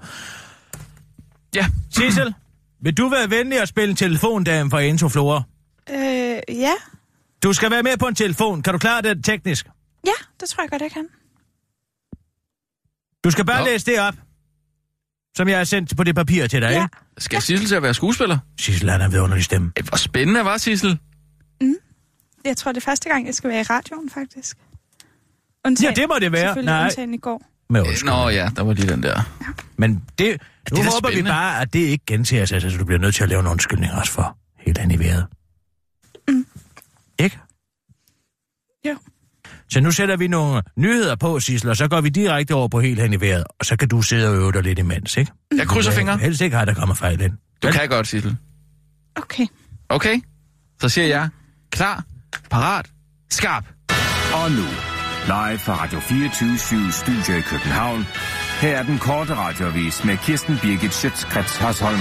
[1.56, 2.34] Ja, Sissel,
[2.82, 5.44] vil du være venlig at spille en telefondame for Enzo Flora?
[5.90, 5.98] Øh,
[6.50, 6.74] ja.
[7.44, 8.62] Du skal være med på en telefon.
[8.64, 9.68] Kan du klare det teknisk?
[10.06, 11.08] Ja, det tror jeg godt, jeg kan.
[13.24, 13.66] Du skal bare Nå.
[13.66, 14.14] læse det op,
[15.38, 16.84] som jeg har sendt på det papir til dig, Ja.
[16.84, 16.98] ikke?
[17.18, 18.38] skal Sissel til at være skuespiller?
[18.60, 19.72] Sissel, han er en vidunderlig stemme.
[19.90, 21.00] Hvor spændende var Sissel?
[22.46, 24.58] Jeg tror, det er første gang, jeg skal være i radioen, faktisk.
[25.66, 26.42] Undtagen, Ja, det må det være.
[26.42, 26.84] Selvfølgelig Nej.
[26.84, 27.42] undtagen i går.
[27.70, 28.10] Med undskyld.
[28.10, 29.22] Nå ja, der var lige den der.
[29.78, 33.00] Men det, nu da håber vi bare, at det ikke gentager sig, så du bliver
[33.00, 35.26] nødt til at lave en undskyldning også for helt andet i vejret.
[36.28, 36.46] Mm.
[37.20, 37.40] Ikke?
[38.88, 38.96] Jo.
[39.70, 42.80] Så nu sætter vi nogle nyheder på, Sissel, og så går vi direkte over på
[42.80, 45.32] helt hen i vejret, og så kan du sidde og øve dig lidt imens, ikke?
[45.58, 46.18] Jeg krydser fingre.
[46.18, 47.34] Helst ikke har, der kommer fejl ind.
[47.64, 48.38] Du kan godt, Sissel.
[49.16, 49.46] Okay.
[49.90, 50.20] Okay?
[50.82, 51.30] Så siger jeg,
[51.72, 52.04] klar,
[52.50, 52.86] parat,
[53.30, 53.64] skarp.
[54.34, 54.68] Og nu,
[55.26, 58.08] live fra Radio 24 Studio i København.
[58.62, 62.00] Her er den korte radiovis med Kirsten Birgit Schøtzgrads Hasholm.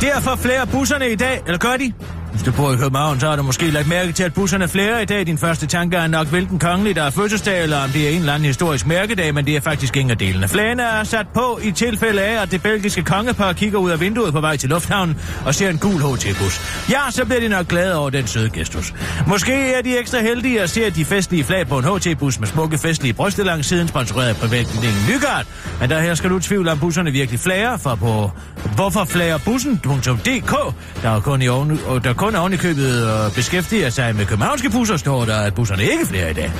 [0.00, 1.92] Derfor flere busserne i dag, eller gør de?
[2.34, 4.68] Hvis du bor i København, så har du måske lagt mærke til, at busserne er
[4.68, 5.26] flere i dag.
[5.26, 8.18] Din første tanke er nok, hvilken kongelig, der er fødselsdag, eller om det er en
[8.18, 10.48] eller anden historisk mærkedag, men det er faktisk ingen af delene.
[10.48, 14.32] Flagene er sat på i tilfælde af, at det belgiske kongepar kigger ud af vinduet
[14.32, 15.16] på vej til lufthavnen
[15.46, 16.60] og ser en gul HT-bus.
[16.90, 18.94] Ja, så bliver de nok glade over den søde gestus.
[19.26, 22.78] Måske er de ekstra heldige at se de festlige flag på en HT-bus med smukke
[22.78, 25.46] festlige bryster langs siden, sponsoreret af privatklinikken Nygaard.
[25.80, 28.30] Men der her skal du tvivle om busserne virkelig flager, for på
[28.74, 34.26] hvorforflagerbussen.dk, der er kun i oven, og der kun ovenikøbet og købet beskæftiger sig med
[34.26, 36.52] københavnske busser, står der, at busserne ikke flere i dag.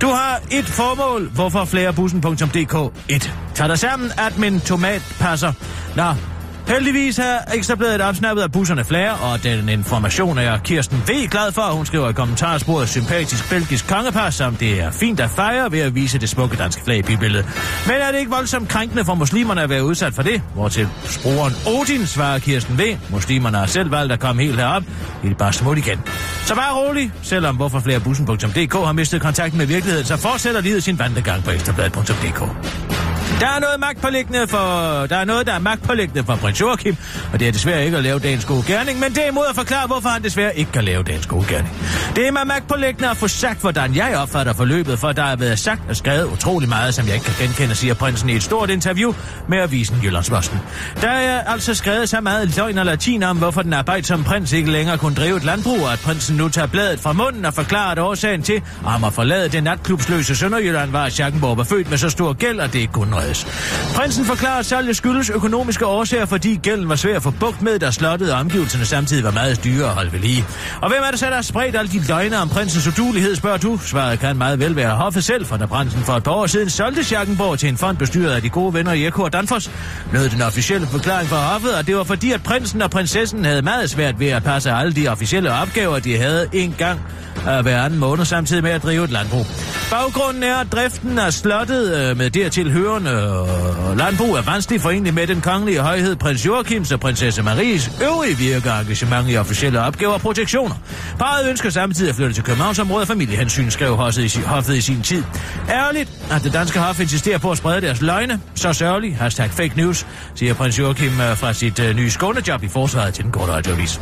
[0.00, 3.34] Du har et formål, hvorfor hvorforflagerbussen.dk 1.
[3.54, 5.52] Tag dig sammen, admin tomatpasser.
[5.96, 6.29] Nå,
[6.70, 11.28] Heldigvis har Ekstrabladet opsnappet, at busserne flager, og den information er Kirsten V.
[11.30, 11.62] glad for.
[11.62, 15.94] Hun skriver i kommentarsporet sympatisk belgisk kongepar, som det er fint at fejre ved at
[15.94, 17.46] vise det smukke danske flag i bybilledet.
[17.86, 20.42] Men er det ikke voldsomt krænkende for muslimerne at være udsat for det?
[20.54, 22.82] Hvortil sporen Odin svarer Kirsten V.
[23.10, 24.82] Muslimerne har selv valgt at komme helt herop.
[25.22, 26.00] Det bare smut igen.
[26.46, 30.82] Så bare rolig, selvom hvorfor flere bussen.dk har mistet kontakten med virkeligheden, så fortsætter livet
[30.82, 33.09] sin vandregang på ekstrabladet.dk.
[33.40, 34.58] Der er noget magtpålæggende for,
[35.06, 36.96] der er noget, der er magtpålæggende for prins Joachim,
[37.32, 40.08] og det er desværre ikke at lave dagens gode gerning, men derimod at forklare, hvorfor
[40.08, 41.74] han desværre ikke kan lave dagens gode gerning.
[42.16, 45.58] Det er mig magtpålæggende at få sagt, hvordan jeg opfatter forløbet, for der har været
[45.58, 48.70] sagt og skrevet utrolig meget, som jeg ikke kan genkende, siger prinsen i et stort
[48.70, 49.14] interview
[49.48, 50.58] med avisen Jyllandsposten.
[51.00, 54.70] Der er altså skrevet så meget løgn og latin om, hvorfor den arbejdsomme prins ikke
[54.70, 57.90] længere kunne drive et landbrug, og at prinsen nu tager bladet fra munden og forklarer,
[57.92, 61.90] at årsagen til, at han har forlade det natklubsløse Sønderjylland, var, at Schackenborg var født
[61.90, 63.46] med så stor gæld, at det ikke kunne reddes.
[63.94, 67.78] Prinsen forklarer, at salget skyldes økonomiske årsager, fordi gælden var svær at få bugt med,
[67.78, 70.44] da slottet og omgivelserne samtidig var meget dyre at holde ved lige.
[70.82, 73.58] Og hvem er det så, der har spredt alle de løgne om prinsens udulighed, spørger
[73.58, 73.78] du?
[73.84, 76.70] Svaret kan meget vel være hoffet selv, for da prinsen for et par år siden
[76.70, 79.70] solgte Schackenborg til en fond bestyret af de gode venner i Eko og Danfoss,
[80.12, 83.62] lød den officielle forklaring fra hoffet, at det var fordi, at prinsen og prinsessen havde
[83.62, 87.00] meget svært ved at passe alle de officielle opgaver, de havde engang
[87.48, 89.46] øh, hver anden måned, samtidig med at drive et landbrug.
[89.90, 95.14] Baggrunden er, at driften af slottet øh, med dertil hørende øh, landbrug er vanskelig forenlig
[95.14, 100.12] med den kongelige højhed prins Joachims og prinsesse Maries øvrige virke engagement i officielle opgaver
[100.12, 100.74] og projektioner.
[101.18, 105.22] Parret ønsker samtidig at flytte til Københavnsområdet familiehensyn, skrev hoffet i, i sin tid.
[105.70, 108.40] Ærligt, at det danske hof insisterer på at sprede deres løgne.
[108.54, 112.68] Så sørgeligt, hashtag fake news, siger prins Joachim øh, fra sit øh, nye skånejob i
[112.68, 114.00] forsvaret til den korte radioavis.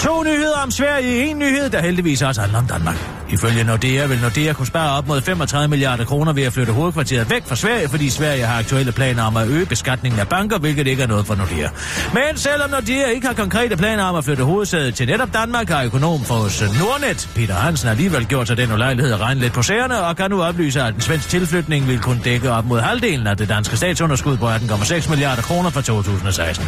[0.00, 2.96] To nyheder om Sverige en nyhed, der heldigvis også handler om Danmark.
[3.30, 7.30] Ifølge Nordea vil Nordea kunne spare op mod 35 milliarder kroner ved at flytte hovedkvarteret
[7.30, 10.86] væk fra Sverige, fordi Sverige har aktuelle planer om at øge beskatningen af banker, hvilket
[10.86, 11.68] ikke er noget for Nordea.
[12.14, 15.84] Men selvom Nordea ikke har konkrete planer om at flytte hovedsædet til netop Danmark, har
[15.84, 19.62] økonom for hos Nordnet, Peter Hansen, alligevel gjort sig den ulejlighed at regne lidt på
[19.62, 23.26] sagerne, og kan nu oplyse, at den svensk tilflytning vil kunne dække op mod halvdelen
[23.26, 26.66] af det danske statsunderskud på 18,6 milliarder kroner for 2016.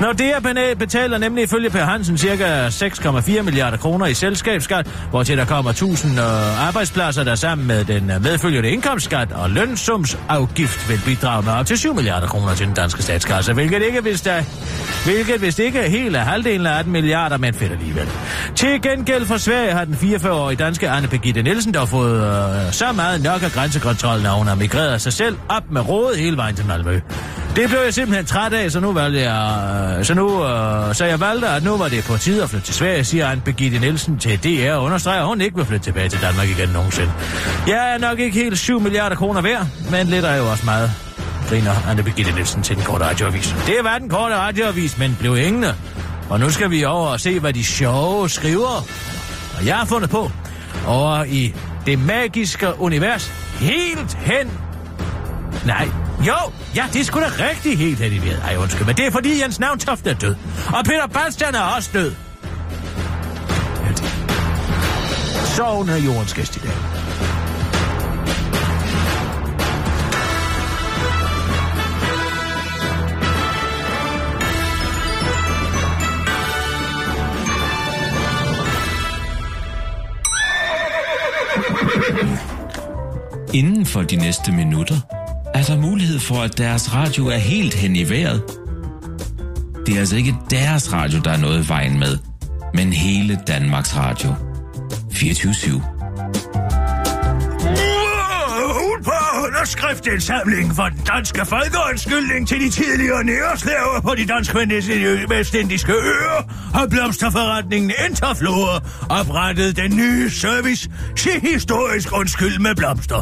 [0.00, 2.90] Nordea betaler nemlig ifølge Per Hansen cirka ca.
[2.90, 8.10] 6,4 milliarder kroner i selskabsskat, hvortil der kommer 1000 øh, arbejdspladser, der sammen med den
[8.10, 12.74] øh, medfølgende indkomstskat og lønsumsafgift vil bidrage med op til 7 milliarder kroner til den
[12.74, 14.42] danske statskasse, hvilket ikke, hvis der,
[15.04, 18.08] hvilket hvis det ikke er hele halvdelen af 18 milliarder, men fedt alligevel.
[18.54, 22.16] Til gengæld for Sverige har den 44-årige danske Anne Birgitte Nielsen dog fået
[22.66, 26.18] øh, så meget nok af grænsekontrollen, at hun har migreret sig selv op med rådet
[26.18, 27.00] hele vejen til Malmø.
[27.56, 31.04] Det blev jeg simpelthen træt af, så nu valgte jeg, øh, så nu, øh, så
[31.04, 33.78] jeg valgte, at nu var det på tide at flytte til Sverige, siger han Birgitte
[33.78, 37.12] Nielsen til DR og understreger, at hun ikke vil flytte tilbage til Danmark igen nogensinde.
[37.66, 40.92] Jeg er nok ikke helt 7 milliarder kroner værd, men lidt er jo også meget
[41.48, 43.54] griner Anne Birgitte Nielsen til den korte radioavis.
[43.66, 45.74] Det var den korte radioavis, men blev hængende.
[46.30, 48.86] Og nu skal vi over og se, hvad de sjove skriver.
[49.58, 50.30] Og jeg har fundet på
[50.86, 51.54] over i
[51.86, 54.60] det magiske univers helt hen.
[55.66, 55.88] Nej,
[56.26, 56.34] jo,
[56.74, 58.42] ja, det skulle da rigtig helt hen i vejret.
[58.44, 60.34] Ej, undskyld, men det er fordi Jens Navntoft er død.
[60.66, 62.12] Og Peter Bastian er også død.
[65.60, 66.70] Så er jordens gæst i dag.
[83.54, 84.96] Inden for de næste minutter
[85.54, 88.42] er der mulighed for, at deres radio er helt hen i vejret.
[89.86, 92.18] Det er altså ikke deres radio, der er noget i vejen med,
[92.74, 94.49] men hele Danmarks Radio.
[95.20, 95.74] 24
[98.86, 104.58] Ud på underskriftindsamlingen for den danske folkeundskyldning til de tidligere næreslaver på de danske
[105.28, 108.80] vestindiske øer har blomsterforretningen Interflora
[109.20, 113.20] oprettet den nye service til historisk undskyld med blomster.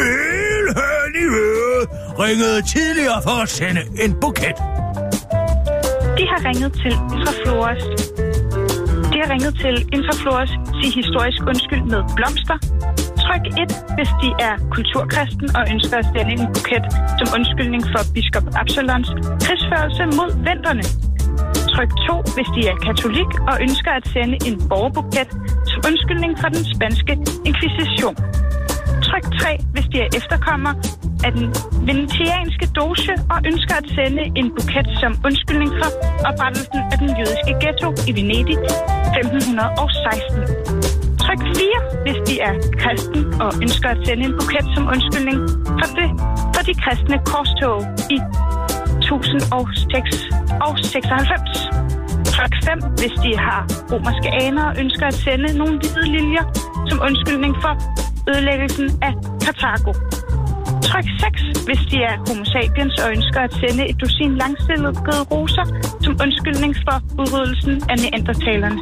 [0.00, 1.88] Helt hen i øret
[2.18, 4.56] ringede tidligere for at sende en buket.
[6.18, 8.21] De har ringet til Intrafloras.
[9.22, 12.56] Har ringet til Interflores sig historisk undskyld med blomster.
[13.24, 16.84] Tryk 1, hvis de er kulturkristen og ønsker at sende en buket
[17.18, 19.10] som undskyldning for biskop Absalons
[19.44, 20.84] krigsførelse mod venterne.
[21.72, 25.28] Tryk 2, hvis de er katolik og ønsker at sende en borgerbuket
[25.70, 27.14] som undskyldning for den spanske
[27.48, 28.16] inkvisition.
[29.12, 30.72] Tryk 3, hvis de er efterkommer
[31.26, 31.46] af den
[31.88, 35.90] venetianske doge og ønsker at sende en buket som undskyldning for
[36.28, 40.42] oprettelsen af den jødiske ghetto i Venedig 1516.
[41.22, 45.38] Tryk 4, hvis de er kristen og ønsker at sende en buket som undskyldning
[45.80, 46.08] for, det,
[46.54, 47.78] for de kristne korstog
[48.16, 48.18] i
[49.04, 51.50] 1096.
[52.34, 53.60] Tryk 5, hvis de har
[53.90, 56.44] romerske aner og ønsker at sende nogle hvide liljer
[56.88, 57.74] som undskyldning for
[58.30, 59.12] ødelæggelsen af
[59.44, 59.92] Karthago.
[60.88, 64.92] Tryk 6, hvis de er homo sapiens og ønsker at sende et dusin langstillede
[65.32, 65.66] roser
[66.04, 68.80] som undskyldning for udryddelsen af neandertalerne.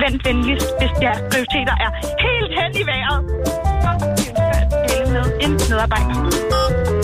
[0.00, 1.90] Vent venligst, hvis deres prioriteter er
[2.26, 3.20] helt hen i vejret.
[3.88, 6.99] Og de ønsker at tale med en medarbejder.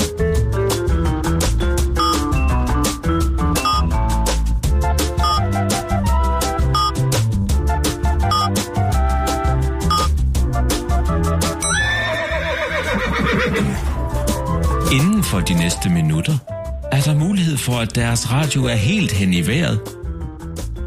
[15.37, 16.39] For de næste minutter
[16.93, 19.81] er der mulighed for, at deres radio er helt hen i vejret.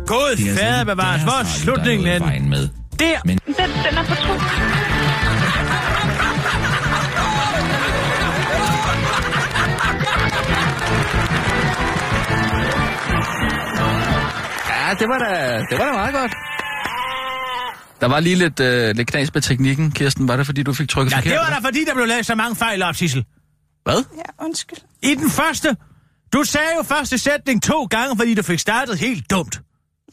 [0.07, 2.69] God altså fader ikke bevares, hvor er radio, der er slutningen med.
[2.99, 3.19] Der!
[3.25, 4.33] Men Den, den er på tro.
[14.69, 16.31] Ja, det var da, det var da meget godt.
[18.01, 20.27] Der var lige lidt, øh, lidt knas med teknikken, Kirsten.
[20.27, 21.31] Var det, fordi du fik trykket Ja, forkert?
[21.31, 23.25] det var da fordi, der blev lavet så mange fejl op, Sissel.
[23.91, 24.03] Hvad?
[24.17, 24.77] Ja, undskyld.
[25.03, 25.77] I den første.
[26.33, 29.61] Du sagde jo første sætning to gange, fordi du fik startet helt dumt.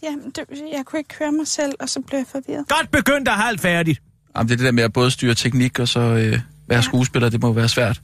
[0.03, 2.69] Jamen, det, jeg kunne ikke høre mig selv, og så blev jeg forvirret.
[2.69, 4.03] Godt begyndt og halvt færdigt.
[4.37, 7.29] Jamen, det er det der med at både styre teknik og så øh, være skuespiller,
[7.29, 8.03] det må være svært.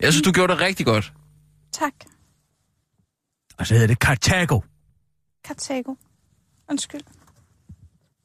[0.00, 1.12] Jeg synes, du gjorde det rigtig godt.
[1.72, 1.92] Tak.
[3.58, 4.60] Og så hedder det Karthago.
[5.44, 5.94] Kartago.
[6.70, 7.00] Undskyld.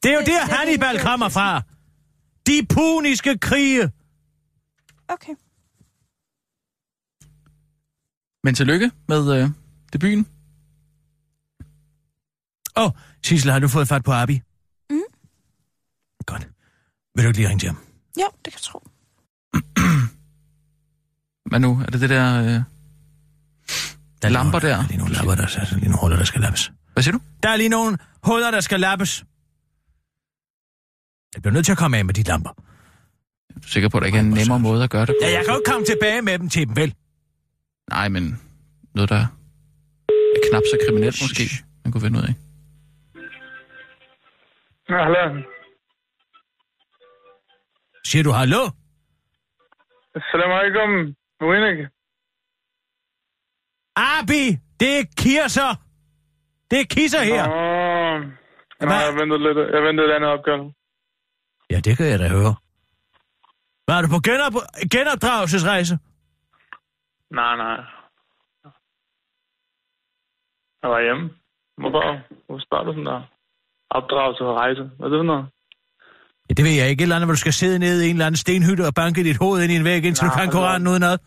[0.03, 1.61] Det er jo Det- der, Hannibal kommer fra.
[2.47, 3.91] De puniske krige.
[5.07, 5.33] Okay.
[8.47, 9.49] Men tillykke med øh,
[9.93, 10.27] debuten.
[12.77, 12.91] Åh, oh,
[13.23, 14.41] Sissel, har du fået fat på Abi?
[14.89, 15.01] Mhm.
[16.25, 16.49] Godt.
[17.15, 17.77] Vil du ikke lige ringe til ham?
[18.17, 18.87] Jo, det kan jeg tro.
[21.49, 21.81] Hvad nu?
[21.81, 22.41] Er det det der...
[22.41, 22.45] Øh...
[22.47, 22.61] Der
[24.21, 24.75] er Lamper nogle, der.
[24.75, 26.71] Der er lige nogle lamper, der, der er lige nogle huller, der skal lappes.
[26.93, 27.19] Hvad siger du?
[27.43, 29.25] Der er lige nogle huller, der skal lappes.
[31.35, 32.49] Jeg bliver nødt til at komme af med de lamper.
[33.55, 35.25] Er du sikker på, at der ikke er en nemmere måde at gøre det på?
[35.27, 36.93] Ja, jeg kan jo ikke komme tilbage med dem til dem, vel?
[37.89, 38.23] Nej, men
[38.95, 39.27] noget, der er
[40.49, 41.43] knap så kriminelt måske,
[41.83, 42.33] man kunne finde ud af.
[44.89, 45.41] Ja, hallo.
[48.05, 48.63] Siger du hallo?
[50.19, 50.91] Assalamu alaikum.
[51.41, 51.88] Uenig.
[53.95, 54.43] Abi,
[54.79, 55.71] det er kirser.
[56.71, 57.43] Det er kisser her.
[57.49, 58.19] Åh,
[58.77, 58.88] Hvad?
[58.88, 59.57] nej, jeg ventede lidt.
[59.75, 60.57] Jeg ventede et andet opgør.
[61.71, 62.55] Ja, det kan jeg da høre.
[63.88, 65.99] Var du på genop- genopdragelsesrejse?
[67.32, 67.78] Nej, nej.
[70.82, 71.30] Jeg var hjemme.
[71.78, 72.03] Hvorfor?
[72.45, 73.21] Hvorfor spørger du sådan der?
[73.89, 74.84] Opdragelse og rejse.
[74.97, 75.45] Hvad er det for noget?
[76.49, 77.01] Ja, det ved jeg ikke.
[77.01, 79.23] Et eller andet, hvor du skal sidde nede i en eller anden stenhytte og banke
[79.23, 81.19] dit hoved ind i en væg, indtil Nej, du kan koranen uden noget.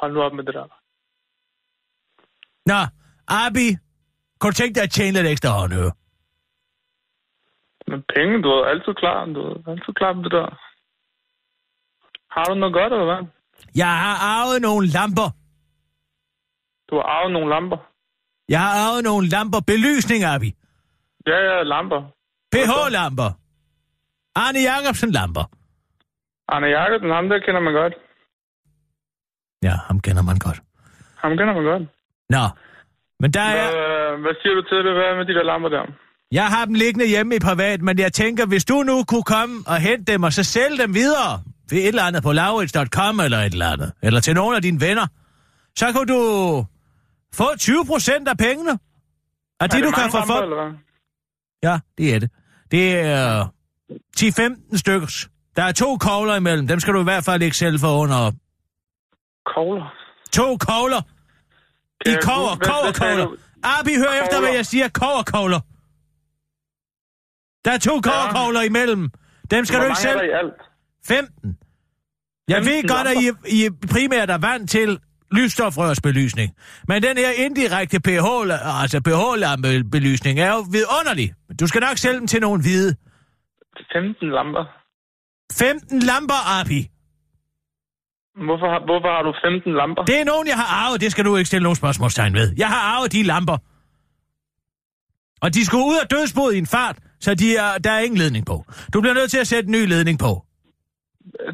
[0.00, 0.66] Hold nu op med det der.
[2.70, 2.80] Nå,
[3.28, 3.68] Abi,
[4.38, 5.92] kunne du tænke dig at tjene lidt ekstra håndøre?
[7.90, 9.18] Men penge, du er altid klar.
[9.36, 10.48] Du er altid klar med det der.
[12.34, 13.22] Har du noget godt, eller hvad?
[13.82, 15.28] Jeg har arvet nogle lamper.
[16.90, 17.78] Du har arvet nogle lamper.
[18.48, 19.60] Jeg har arvet nogle lamper.
[19.66, 20.50] Belysning, Abi.
[21.26, 22.00] Ja, ja, lamper.
[22.52, 23.30] PH-lamper.
[24.42, 25.44] Arne Jacobsen-lamper.
[26.48, 27.94] Arne Jacobsen, ham der kender man godt.
[29.62, 30.58] Ja, ham kender man godt.
[31.22, 31.82] Ham kender man godt.
[32.30, 32.44] Nå,
[33.20, 34.12] men der Hvad, er...
[34.14, 34.92] øh, hvad siger du til det?
[34.98, 35.82] Hvad med de der lamper der?
[36.32, 39.54] Jeg har dem liggende hjemme i privat, men jeg tænker, hvis du nu kunne komme
[39.66, 41.32] og hente dem, og så sælge dem videre
[41.70, 44.80] ved et eller andet på laurits.com eller et eller andet, eller til nogle af dine
[44.80, 45.06] venner,
[45.76, 46.20] så kunne du
[47.34, 48.70] få 20 procent af pengene.
[49.60, 50.40] Af er det, du kan få for...
[50.42, 50.72] eller?
[51.62, 52.30] Ja, det er det.
[52.70, 53.44] Det er
[54.20, 55.26] 10-15 stykker.
[55.56, 56.66] Der er to kogler imellem.
[56.68, 58.32] Dem skal du i hvert fald ikke sælge for under.
[59.54, 59.92] Kogler?
[60.32, 61.02] To kogler.
[62.06, 63.36] I kover, sagde kogler.
[63.62, 64.54] Abi, hør efter, hvad Kogler.
[64.54, 64.88] jeg siger.
[64.88, 65.60] Kover, kogler.
[67.64, 69.10] Der er to koverkogler imellem.
[69.50, 70.30] Dem skal Hvor du ikke mange er selv...
[70.30, 70.54] der i alt?
[71.06, 71.58] 15.
[72.48, 74.98] Jeg 15 ved godt, at I, I primært er vant til
[75.38, 76.50] lysstofrørsbelysning.
[76.88, 78.26] Men den her indirekte pH,
[78.82, 81.28] altså pH-lampebelysning er jo vidunderlig.
[81.60, 82.96] Du skal nok sælge dem til nogen hvide.
[83.92, 84.64] 15 lamper.
[85.52, 86.80] 15 lamper, Abi.
[88.48, 90.02] Hvorfor har, hvorfor har du 15 lamper?
[90.02, 91.00] Det er nogen, jeg har arvet.
[91.00, 92.48] Det skal du ikke stille nogen spørgsmålstegn ved.
[92.56, 93.58] Jeg har arvet de lamper.
[95.44, 98.18] Og de skulle ud af dødsbod i en fart, så de er, der er ingen
[98.24, 98.56] ledning på.
[98.92, 100.32] Du bliver nødt til at sætte en ny ledning på.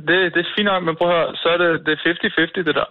[0.09, 2.01] Det, det er fint nok, men prøv at høre, så er det, det er
[2.61, 2.91] 50-50 det der.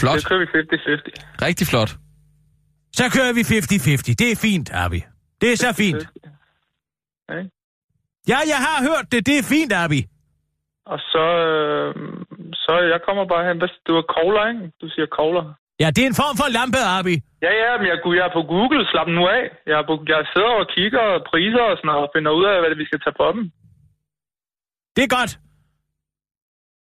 [0.00, 0.16] Flot.
[0.18, 1.46] Det kører vi 50-50.
[1.46, 1.90] Rigtig flot.
[2.98, 4.14] Så kører vi 50-50.
[4.20, 5.00] Det er fint, Abi.
[5.40, 6.02] Det er så fint.
[7.28, 7.44] Okay.
[8.32, 9.20] Ja, jeg har hørt det.
[9.28, 10.00] Det er fint, Abi.
[10.92, 11.90] Og så, øh,
[12.64, 13.56] så jeg kommer bare hen.
[13.86, 14.62] Det var kogler, ikke?
[14.82, 15.44] Du siger kogler.
[15.82, 17.14] Ja, det er en form for lampe, Abi.
[17.46, 18.80] Ja, ja, men jeg, jeg er på Google.
[18.92, 19.44] Slap nu af.
[19.70, 22.44] Jeg, er på, jeg sidder og kigger og priser og sådan noget, og finder ud
[22.50, 23.42] af, hvad det, vi skal tage på dem.
[24.96, 25.32] Det er godt.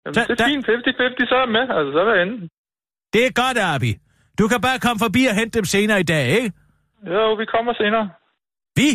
[0.03, 0.65] Jamen, Så det er der- fint.
[0.69, 1.65] 50-50, så er jeg med.
[1.77, 2.37] Altså, så er jeg inde.
[3.17, 3.93] Det er godt, Abi.
[4.39, 6.53] Du kan bare komme forbi og hente dem senere i dag, ikke?
[7.15, 8.07] Jo, vi kommer senere.
[8.81, 8.89] Vi?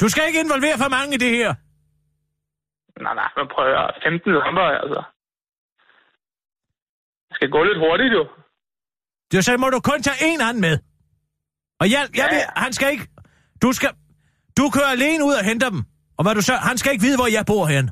[0.00, 1.50] Du skal ikke involvere for mange i det her.
[3.04, 3.90] Nej, nej, men prøv at høre.
[4.04, 5.02] 15 lamper, altså.
[7.28, 8.24] Det skal gå lidt hurtigt, jo.
[9.30, 10.78] Det så må du kun tage en anden med.
[11.80, 12.46] Og jeg, jeg Ja, ja.
[12.64, 13.06] han skal ikke...
[13.62, 13.90] Du skal...
[14.58, 15.82] Du kører alene ud og henter dem.
[16.18, 16.54] Og hvad du så...
[16.68, 17.84] Han skal ikke vide, hvor jeg bor hen.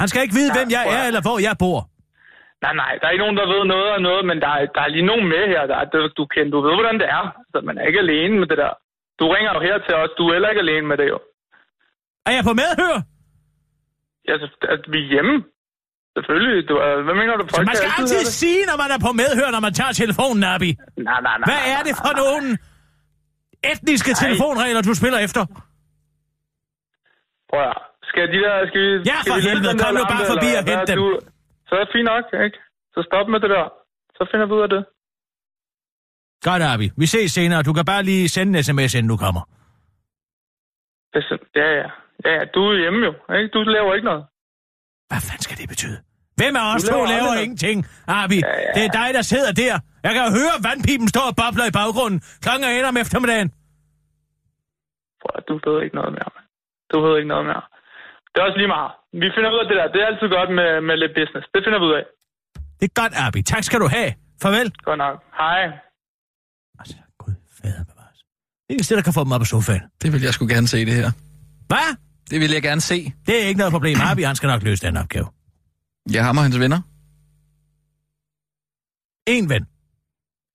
[0.00, 1.91] Han skal ikke vide, Ja, hvem jeg er, eller hvor jeg bor.
[2.64, 4.82] Nej, nej, der er ikke nogen, der ved noget og noget, men der er, der
[4.86, 5.62] er lige nogen med her.
[5.72, 5.86] Der er,
[6.18, 7.24] du, kender, du ved, hvordan det er.
[7.52, 8.72] Så man er ikke alene med det der.
[9.20, 10.10] Du ringer jo her til os.
[10.18, 11.18] Du er heller ikke alene med det, jo.
[12.28, 12.96] Er jeg på medhør?
[14.28, 15.34] Ja, så, at vi er hjemme.
[16.16, 16.68] Selvfølgelig.
[16.68, 17.44] Du, er, hvad mener du?
[17.56, 18.34] Folk man skal altid det.
[18.42, 20.70] sige, når man er på medhør, når man tager telefonen, Abi.
[21.08, 21.46] Nej, nej, nej.
[21.50, 22.20] Hvad er det for nej.
[22.22, 22.46] nogle
[23.72, 24.20] etniske Nej.
[24.24, 25.42] telefonregler, du spiller efter?
[27.50, 27.76] Prøv at.
[28.10, 28.54] Skal de der...
[28.70, 29.74] Skal vi, Ja, skal for lægge helvede.
[29.82, 30.96] Kom nu bare forbi og hent dem.
[31.02, 31.08] Du,
[31.72, 32.58] så er det fint nok, ikke?
[32.94, 33.66] Så stop med det der.
[34.16, 34.82] Så finder vi ud af det.
[36.46, 36.86] Godt, Abi.
[37.02, 37.62] Vi ses senere.
[37.62, 39.42] Du kan bare lige sende en sms, inden du kommer.
[41.12, 41.88] Det er Ja, ja.
[42.28, 43.12] Ja, du er hjemme jo.
[43.38, 43.48] Ikke?
[43.54, 44.24] Du laver ikke noget.
[45.10, 45.98] Hvad fanden skal det betyde?
[46.38, 48.38] Hvem af os Du to laver laver ingenting, Abi?
[48.44, 48.72] Ja, ja.
[48.76, 49.74] Det er dig, der sidder der.
[50.06, 52.20] Jeg kan høre, vandpipen står og bobler i baggrunden.
[52.44, 53.48] Klokken er om eftermiddagen.
[55.22, 56.30] Prøv du ved ikke noget mere.
[56.36, 56.46] mand.
[56.92, 57.62] Du ved ikke noget mere.
[58.32, 58.90] Det er også lige meget.
[59.22, 59.86] Vi finder ud af det der.
[59.94, 61.44] Det er altid godt med, med lidt business.
[61.54, 62.04] Det finder vi ud af.
[62.78, 63.40] Det er godt, Abi.
[63.52, 64.10] Tak skal du have.
[64.42, 64.68] Farvel.
[64.88, 65.16] Godt nok.
[65.40, 65.62] Hej.
[66.80, 68.18] Altså, gud, fader bevares.
[68.66, 69.82] Det eneste, der kan få dem op af sofaen.
[70.02, 71.10] Det vil jeg sgu gerne se, det her.
[71.70, 71.88] Hvad?
[72.30, 73.12] Det vil jeg gerne se.
[73.26, 73.96] Det er ikke noget problem.
[74.04, 75.26] Harvey, han skal nok løse den opgave.
[76.14, 76.80] Ja, ham og hans venner.
[79.26, 79.66] En ven.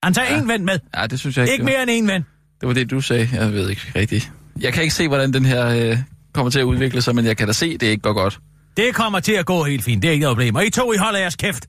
[0.03, 0.41] Han tager ja.
[0.41, 0.79] en ven med.
[0.95, 1.53] Ja, det synes jeg ikke.
[1.53, 2.25] Ikke det mere end en ven.
[2.61, 3.29] Det var det, du sagde.
[3.33, 4.31] Jeg ved ikke rigtigt.
[4.59, 5.97] Jeg kan ikke se, hvordan den her øh,
[6.37, 8.39] kommer til at udvikle sig, men jeg kan da se, det ikke går godt.
[8.77, 10.01] Det kommer til at gå helt fint.
[10.01, 10.55] Det er ikke noget problem.
[10.55, 11.67] Og I to, I holder jeres kæft.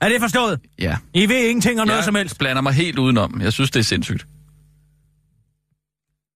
[0.00, 0.60] Er det forstået?
[0.78, 0.96] Ja.
[1.14, 2.34] I ved ingenting om noget som helst.
[2.34, 3.40] Jeg blander mig helt udenom.
[3.40, 4.26] Jeg synes, det er sindssygt.